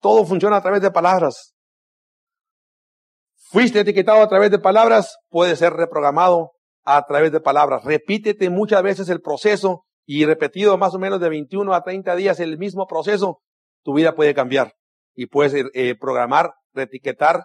Todo 0.00 0.24
funciona 0.24 0.56
a 0.56 0.62
través 0.62 0.82
de 0.82 0.90
palabras. 0.90 1.54
Fuiste 3.36 3.80
etiquetado 3.80 4.22
a 4.22 4.28
través 4.28 4.50
de 4.50 4.58
palabras, 4.58 5.18
puede 5.28 5.56
ser 5.56 5.72
reprogramado 5.72 6.52
a 6.84 7.04
través 7.04 7.32
de 7.32 7.40
palabras. 7.40 7.84
Repítete 7.84 8.48
muchas 8.50 8.82
veces 8.82 9.08
el 9.08 9.20
proceso 9.20 9.84
y 10.06 10.24
repetido 10.24 10.76
más 10.78 10.94
o 10.94 10.98
menos 10.98 11.20
de 11.20 11.28
21 11.28 11.72
a 11.74 11.82
30 11.82 12.16
días 12.16 12.40
el 12.40 12.58
mismo 12.58 12.86
proceso, 12.86 13.42
tu 13.84 13.94
vida 13.94 14.14
puede 14.14 14.34
cambiar 14.34 14.74
y 15.14 15.26
puedes 15.26 15.54
eh, 15.74 15.94
programar, 15.94 16.54
reetiquetar, 16.72 17.44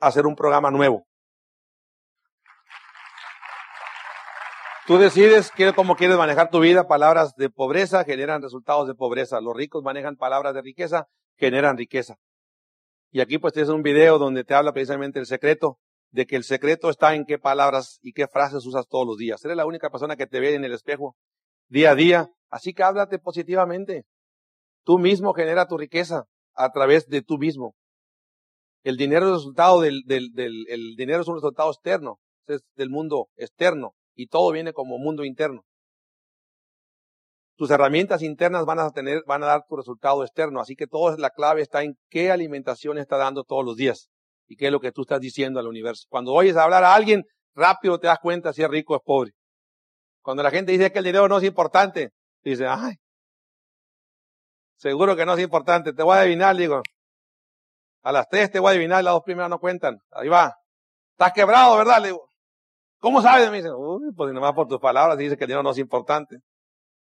hacer 0.00 0.26
un 0.26 0.34
programa 0.34 0.70
nuevo. 0.70 1.06
Tú 4.90 4.98
decides 4.98 5.52
cómo 5.76 5.94
quieres 5.94 6.16
manejar 6.16 6.50
tu 6.50 6.58
vida. 6.58 6.88
Palabras 6.88 7.36
de 7.36 7.48
pobreza 7.48 8.02
generan 8.02 8.42
resultados 8.42 8.88
de 8.88 8.96
pobreza. 8.96 9.40
Los 9.40 9.54
ricos 9.54 9.84
manejan 9.84 10.16
palabras 10.16 10.52
de 10.52 10.62
riqueza, 10.62 11.06
generan 11.36 11.78
riqueza. 11.78 12.16
Y 13.12 13.20
aquí 13.20 13.38
pues 13.38 13.52
tienes 13.52 13.70
un 13.70 13.84
video 13.84 14.18
donde 14.18 14.42
te 14.42 14.52
habla 14.52 14.72
precisamente 14.72 15.20
el 15.20 15.26
secreto, 15.26 15.78
de 16.10 16.26
que 16.26 16.34
el 16.34 16.42
secreto 16.42 16.90
está 16.90 17.14
en 17.14 17.24
qué 17.24 17.38
palabras 17.38 18.00
y 18.02 18.12
qué 18.14 18.26
frases 18.26 18.66
usas 18.66 18.88
todos 18.88 19.06
los 19.06 19.16
días. 19.16 19.44
Eres 19.44 19.56
la 19.56 19.64
única 19.64 19.90
persona 19.90 20.16
que 20.16 20.26
te 20.26 20.40
ve 20.40 20.56
en 20.56 20.64
el 20.64 20.72
espejo 20.72 21.14
día 21.68 21.92
a 21.92 21.94
día. 21.94 22.28
Así 22.50 22.74
que 22.74 22.82
háblate 22.82 23.20
positivamente. 23.20 24.06
Tú 24.82 24.98
mismo 24.98 25.34
genera 25.34 25.68
tu 25.68 25.78
riqueza 25.78 26.24
a 26.52 26.72
través 26.72 27.06
de 27.06 27.22
tú 27.22 27.38
mismo. 27.38 27.76
El 28.82 28.96
dinero 28.96 29.26
es 29.26 29.34
resultado 29.34 29.82
del, 29.82 30.02
el 30.08 30.96
dinero 30.96 31.22
es 31.22 31.28
un 31.28 31.36
resultado 31.36 31.70
externo, 31.70 32.18
es 32.48 32.64
del 32.74 32.90
mundo 32.90 33.28
externo 33.36 33.94
y 34.14 34.26
todo 34.26 34.52
viene 34.52 34.72
como 34.72 34.98
mundo 34.98 35.24
interno. 35.24 35.62
Tus 37.56 37.70
herramientas 37.70 38.22
internas 38.22 38.64
van 38.64 38.78
a 38.78 38.90
tener, 38.90 39.22
van 39.26 39.42
a 39.42 39.46
dar 39.46 39.64
tu 39.68 39.76
resultado 39.76 40.24
externo. 40.24 40.60
Así 40.60 40.74
que 40.74 40.86
toda 40.86 41.16
la 41.18 41.30
clave 41.30 41.60
está 41.60 41.82
en 41.82 41.94
qué 42.08 42.30
alimentación 42.30 42.96
está 42.96 43.18
dando 43.18 43.44
todos 43.44 43.64
los 43.64 43.76
días 43.76 44.08
y 44.46 44.56
qué 44.56 44.66
es 44.66 44.72
lo 44.72 44.80
que 44.80 44.92
tú 44.92 45.02
estás 45.02 45.20
diciendo 45.20 45.60
al 45.60 45.66
universo. 45.66 46.06
Cuando 46.08 46.32
oyes 46.32 46.56
hablar 46.56 46.84
a 46.84 46.94
alguien, 46.94 47.24
rápido 47.54 47.98
te 47.98 48.06
das 48.06 48.18
cuenta 48.18 48.52
si 48.52 48.62
es 48.62 48.68
rico 48.68 48.94
o 48.94 48.96
es 48.96 49.02
pobre. 49.04 49.32
Cuando 50.22 50.42
la 50.42 50.50
gente 50.50 50.72
dice 50.72 50.90
que 50.90 50.98
el 50.98 51.04
dinero 51.04 51.28
no 51.28 51.38
es 51.38 51.44
importante, 51.44 52.10
dice, 52.42 52.66
ay, 52.66 52.94
seguro 54.76 55.14
que 55.14 55.26
no 55.26 55.34
es 55.34 55.40
importante, 55.40 55.92
te 55.92 56.02
voy 56.02 56.16
a 56.16 56.20
adivinar, 56.20 56.56
digo, 56.56 56.82
A 58.02 58.12
las 58.12 58.26
tres 58.28 58.50
te 58.50 58.58
voy 58.58 58.68
a 58.68 58.70
adivinar, 58.70 59.04
las 59.04 59.12
dos 59.12 59.22
primeras 59.22 59.50
no 59.50 59.58
cuentan. 59.58 59.98
Ahí 60.12 60.28
va. 60.28 60.54
Estás 61.12 61.32
quebrado, 61.34 61.76
¿verdad? 61.76 62.00
Le 62.00 62.08
digo, 62.08 62.29
¿cómo 63.00 63.20
sabes? 63.22 63.50
Me 63.50 63.56
dicen, 63.56 63.72
uy, 63.76 64.12
pues 64.14 64.32
nomás 64.32 64.52
por 64.52 64.68
tus 64.68 64.78
palabras 64.78 65.18
dice 65.18 65.36
que 65.36 65.44
el 65.44 65.48
dinero 65.48 65.62
no 65.62 65.70
es 65.70 65.78
importante. 65.78 66.38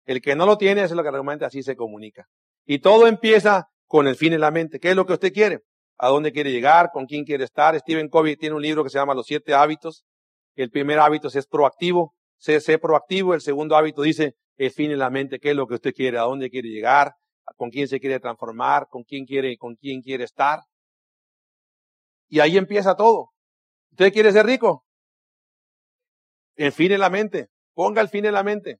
El 0.05 0.21
que 0.21 0.35
no 0.35 0.45
lo 0.45 0.57
tiene, 0.57 0.81
es 0.81 0.91
lo 0.91 1.03
que 1.03 1.11
realmente 1.11 1.45
así 1.45 1.61
se 1.61 1.75
comunica. 1.75 2.25
Y 2.65 2.79
todo 2.79 3.07
empieza 3.07 3.67
con 3.85 4.07
el 4.07 4.15
fin 4.15 4.33
en 4.33 4.41
la 4.41 4.51
mente. 4.51 4.79
¿Qué 4.79 4.89
es 4.89 4.95
lo 4.95 5.05
que 5.05 5.13
usted 5.13 5.31
quiere? 5.31 5.59
¿A 5.97 6.09
dónde 6.09 6.31
quiere 6.31 6.51
llegar? 6.51 6.89
¿Con 6.91 7.05
quién 7.05 7.23
quiere 7.23 7.43
estar? 7.43 7.77
Stephen 7.79 8.09
Covey 8.09 8.35
tiene 8.35 8.55
un 8.55 8.61
libro 8.61 8.83
que 8.83 8.89
se 8.89 8.97
llama 8.97 9.13
Los 9.13 9.27
siete 9.27 9.53
hábitos. 9.53 10.03
El 10.55 10.71
primer 10.71 10.99
hábito 10.99 11.27
es 11.27 11.47
proactivo, 11.47 12.15
sé, 12.37 12.59
sé 12.59 12.79
proactivo. 12.79 13.33
El 13.33 13.41
segundo 13.41 13.75
hábito 13.75 14.01
dice 14.01 14.35
el 14.57 14.71
fin 14.71 14.91
en 14.91 14.99
la 14.99 15.09
mente. 15.09 15.39
¿Qué 15.39 15.51
es 15.51 15.55
lo 15.55 15.67
que 15.67 15.75
usted 15.75 15.93
quiere? 15.93 16.17
¿A 16.17 16.23
dónde 16.23 16.49
quiere 16.49 16.69
llegar? 16.69 17.13
¿Con 17.55 17.69
quién 17.69 17.87
se 17.87 17.99
quiere 17.99 18.19
transformar? 18.19 18.87
¿Con 18.89 19.03
quién 19.03 19.25
quiere, 19.25 19.57
con 19.57 19.75
quién 19.75 20.01
quiere 20.01 20.23
estar? 20.23 20.61
Y 22.27 22.39
ahí 22.39 22.57
empieza 22.57 22.95
todo. 22.95 23.31
¿Usted 23.91 24.11
quiere 24.13 24.31
ser 24.31 24.45
rico? 24.45 24.85
El 26.61 26.71
fin 26.71 26.91
en 26.91 26.99
la 26.99 27.09
mente. 27.09 27.47
Ponga 27.73 28.03
el 28.03 28.07
fin 28.07 28.23
en 28.23 28.35
la 28.35 28.43
mente. 28.43 28.77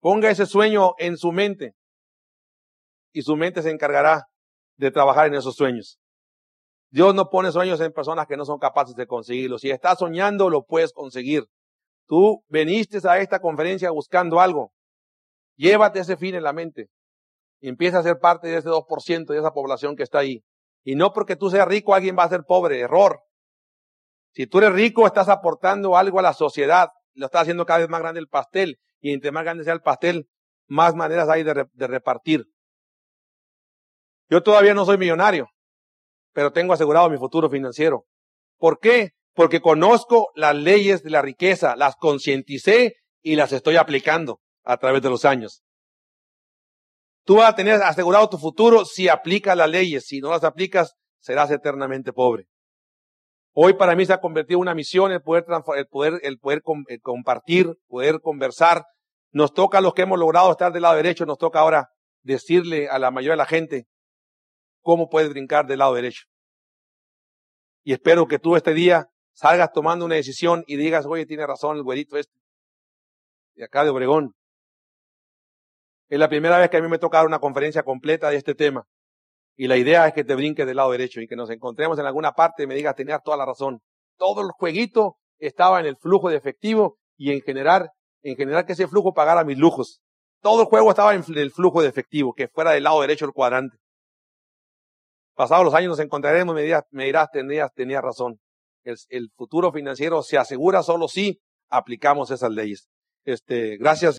Ponga 0.00 0.28
ese 0.28 0.44
sueño 0.44 0.94
en 0.98 1.16
su 1.16 1.30
mente. 1.30 1.76
Y 3.12 3.22
su 3.22 3.36
mente 3.36 3.62
se 3.62 3.70
encargará 3.70 4.24
de 4.76 4.90
trabajar 4.90 5.28
en 5.28 5.34
esos 5.34 5.54
sueños. 5.54 6.00
Dios 6.90 7.14
no 7.14 7.30
pone 7.30 7.52
sueños 7.52 7.80
en 7.80 7.92
personas 7.92 8.26
que 8.26 8.36
no 8.36 8.44
son 8.44 8.58
capaces 8.58 8.96
de 8.96 9.06
conseguirlo. 9.06 9.58
Si 9.58 9.70
estás 9.70 10.00
soñando, 10.00 10.50
lo 10.50 10.64
puedes 10.64 10.92
conseguir. 10.92 11.44
Tú 12.08 12.42
viniste 12.48 12.98
a 13.08 13.20
esta 13.20 13.38
conferencia 13.38 13.92
buscando 13.92 14.40
algo. 14.40 14.72
Llévate 15.54 16.00
ese 16.00 16.16
fin 16.16 16.34
en 16.34 16.42
la 16.42 16.52
mente. 16.52 16.88
Y 17.60 17.68
empieza 17.68 18.00
a 18.00 18.02
ser 18.02 18.18
parte 18.18 18.48
de 18.48 18.56
ese 18.56 18.68
2% 18.68 19.26
de 19.26 19.38
esa 19.38 19.52
población 19.52 19.94
que 19.94 20.02
está 20.02 20.18
ahí. 20.18 20.42
Y 20.82 20.96
no 20.96 21.12
porque 21.12 21.36
tú 21.36 21.50
seas 21.50 21.68
rico, 21.68 21.94
alguien 21.94 22.16
va 22.18 22.24
a 22.24 22.28
ser 22.28 22.42
pobre. 22.44 22.80
Error. 22.80 23.20
Si 24.34 24.46
tú 24.46 24.58
eres 24.58 24.72
rico, 24.72 25.06
estás 25.06 25.28
aportando 25.28 25.96
algo 25.96 26.18
a 26.18 26.22
la 26.22 26.32
sociedad. 26.32 26.88
Lo 27.14 27.26
estás 27.26 27.42
haciendo 27.42 27.64
cada 27.66 27.80
vez 27.80 27.88
más 27.88 28.00
grande 28.00 28.20
el 28.20 28.28
pastel. 28.28 28.80
Y 29.00 29.12
entre 29.12 29.30
más 29.30 29.44
grande 29.44 29.64
sea 29.64 29.74
el 29.74 29.80
pastel, 29.80 30.28
más 30.66 30.94
maneras 30.94 31.28
hay 31.28 31.44
de, 31.44 31.66
repartir. 31.86 32.46
Yo 34.28 34.42
todavía 34.42 34.74
no 34.74 34.84
soy 34.84 34.98
millonario, 34.98 35.48
pero 36.32 36.52
tengo 36.52 36.72
asegurado 36.72 37.10
mi 37.10 37.18
futuro 37.18 37.48
financiero. 37.48 38.06
¿Por 38.58 38.80
qué? 38.80 39.10
Porque 39.34 39.60
conozco 39.60 40.30
las 40.34 40.54
leyes 40.54 41.02
de 41.02 41.10
la 41.10 41.22
riqueza, 41.22 41.76
las 41.76 41.96
concienticé 41.96 42.96
y 43.22 43.36
las 43.36 43.52
estoy 43.52 43.76
aplicando 43.76 44.40
a 44.64 44.78
través 44.78 45.02
de 45.02 45.10
los 45.10 45.24
años. 45.24 45.62
Tú 47.24 47.36
vas 47.36 47.50
a 47.50 47.54
tener 47.54 47.82
asegurado 47.82 48.28
tu 48.28 48.38
futuro 48.38 48.84
si 48.84 49.08
aplicas 49.08 49.56
las 49.56 49.68
leyes. 49.68 50.06
Si 50.06 50.20
no 50.20 50.30
las 50.30 50.44
aplicas, 50.44 50.94
serás 51.20 51.50
eternamente 51.50 52.12
pobre. 52.12 52.48
Hoy 53.56 53.74
para 53.74 53.94
mí 53.94 54.04
se 54.04 54.12
ha 54.12 54.20
convertido 54.20 54.58
en 54.58 54.62
una 54.62 54.74
misión 54.74 55.12
el 55.12 55.22
poder, 55.22 55.46
el 55.76 55.86
poder, 55.86 56.20
el 56.24 56.38
poder 56.38 56.62
compartir, 57.00 57.72
poder 57.86 58.20
conversar. 58.20 58.84
Nos 59.30 59.54
toca 59.54 59.78
a 59.78 59.80
los 59.80 59.94
que 59.94 60.02
hemos 60.02 60.18
logrado 60.18 60.50
estar 60.50 60.72
del 60.72 60.82
lado 60.82 60.96
derecho, 60.96 61.24
nos 61.24 61.38
toca 61.38 61.60
ahora 61.60 61.88
decirle 62.22 62.88
a 62.88 62.98
la 62.98 63.12
mayoría 63.12 63.34
de 63.34 63.38
la 63.38 63.46
gente 63.46 63.86
cómo 64.82 65.08
puedes 65.08 65.30
brincar 65.30 65.66
del 65.66 65.78
lado 65.78 65.94
derecho. 65.94 66.24
Y 67.84 67.92
espero 67.92 68.26
que 68.26 68.40
tú 68.40 68.56
este 68.56 68.74
día 68.74 69.06
salgas 69.34 69.70
tomando 69.72 70.04
una 70.04 70.16
decisión 70.16 70.64
y 70.66 70.76
digas, 70.76 71.06
oye, 71.06 71.24
tiene 71.24 71.46
razón 71.46 71.76
el 71.76 71.84
güerito 71.84 72.16
este. 72.16 72.36
De 73.54 73.64
acá 73.64 73.84
de 73.84 73.90
Obregón. 73.90 74.34
Es 76.08 76.18
la 76.18 76.28
primera 76.28 76.58
vez 76.58 76.70
que 76.70 76.78
a 76.78 76.82
mí 76.82 76.88
me 76.88 76.98
toca 76.98 77.18
dar 77.18 77.26
una 77.26 77.38
conferencia 77.38 77.84
completa 77.84 78.30
de 78.30 78.36
este 78.36 78.54
tema. 78.54 78.84
Y 79.56 79.68
la 79.68 79.76
idea 79.76 80.06
es 80.08 80.14
que 80.14 80.24
te 80.24 80.34
brinques 80.34 80.66
del 80.66 80.76
lado 80.76 80.90
derecho 80.90 81.20
y 81.20 81.26
que 81.26 81.36
nos 81.36 81.50
encontremos 81.50 81.98
en 81.98 82.06
alguna 82.06 82.32
parte 82.32 82.64
y 82.64 82.66
me 82.66 82.74
digas, 82.74 82.96
tenías 82.96 83.22
toda 83.22 83.36
la 83.36 83.46
razón. 83.46 83.80
Todo 84.16 84.42
el 84.42 84.50
jueguito 84.50 85.16
estaba 85.38 85.80
en 85.80 85.86
el 85.86 85.96
flujo 85.96 86.28
de 86.28 86.36
efectivo 86.36 86.98
y 87.16 87.32
en 87.32 87.40
generar, 87.40 87.90
en 88.22 88.36
generar 88.36 88.66
que 88.66 88.72
ese 88.72 88.88
flujo 88.88 89.12
pagara 89.12 89.44
mis 89.44 89.58
lujos. 89.58 90.00
Todo 90.40 90.62
el 90.62 90.66
juego 90.66 90.90
estaba 90.90 91.14
en 91.14 91.24
el 91.36 91.52
flujo 91.52 91.82
de 91.82 91.88
efectivo, 91.88 92.34
que 92.34 92.48
fuera 92.48 92.72
del 92.72 92.84
lado 92.84 93.00
derecho 93.00 93.26
del 93.26 93.32
cuadrante. 93.32 93.76
Pasados 95.34 95.64
los 95.64 95.74
años 95.74 95.90
nos 95.90 96.00
encontraremos 96.00 96.52
y 96.52 96.56
me 96.56 96.62
dirás, 96.62 96.84
me 96.90 97.04
dirás 97.06 97.28
tenías, 97.32 97.72
tenías 97.74 98.02
razón. 98.02 98.38
El, 98.84 98.96
el, 99.08 99.30
futuro 99.34 99.72
financiero 99.72 100.22
se 100.22 100.36
asegura 100.36 100.82
solo 100.82 101.08
si 101.08 101.40
aplicamos 101.70 102.30
esas 102.30 102.50
leyes. 102.50 102.88
Este, 103.24 103.76
gracias. 103.78 104.18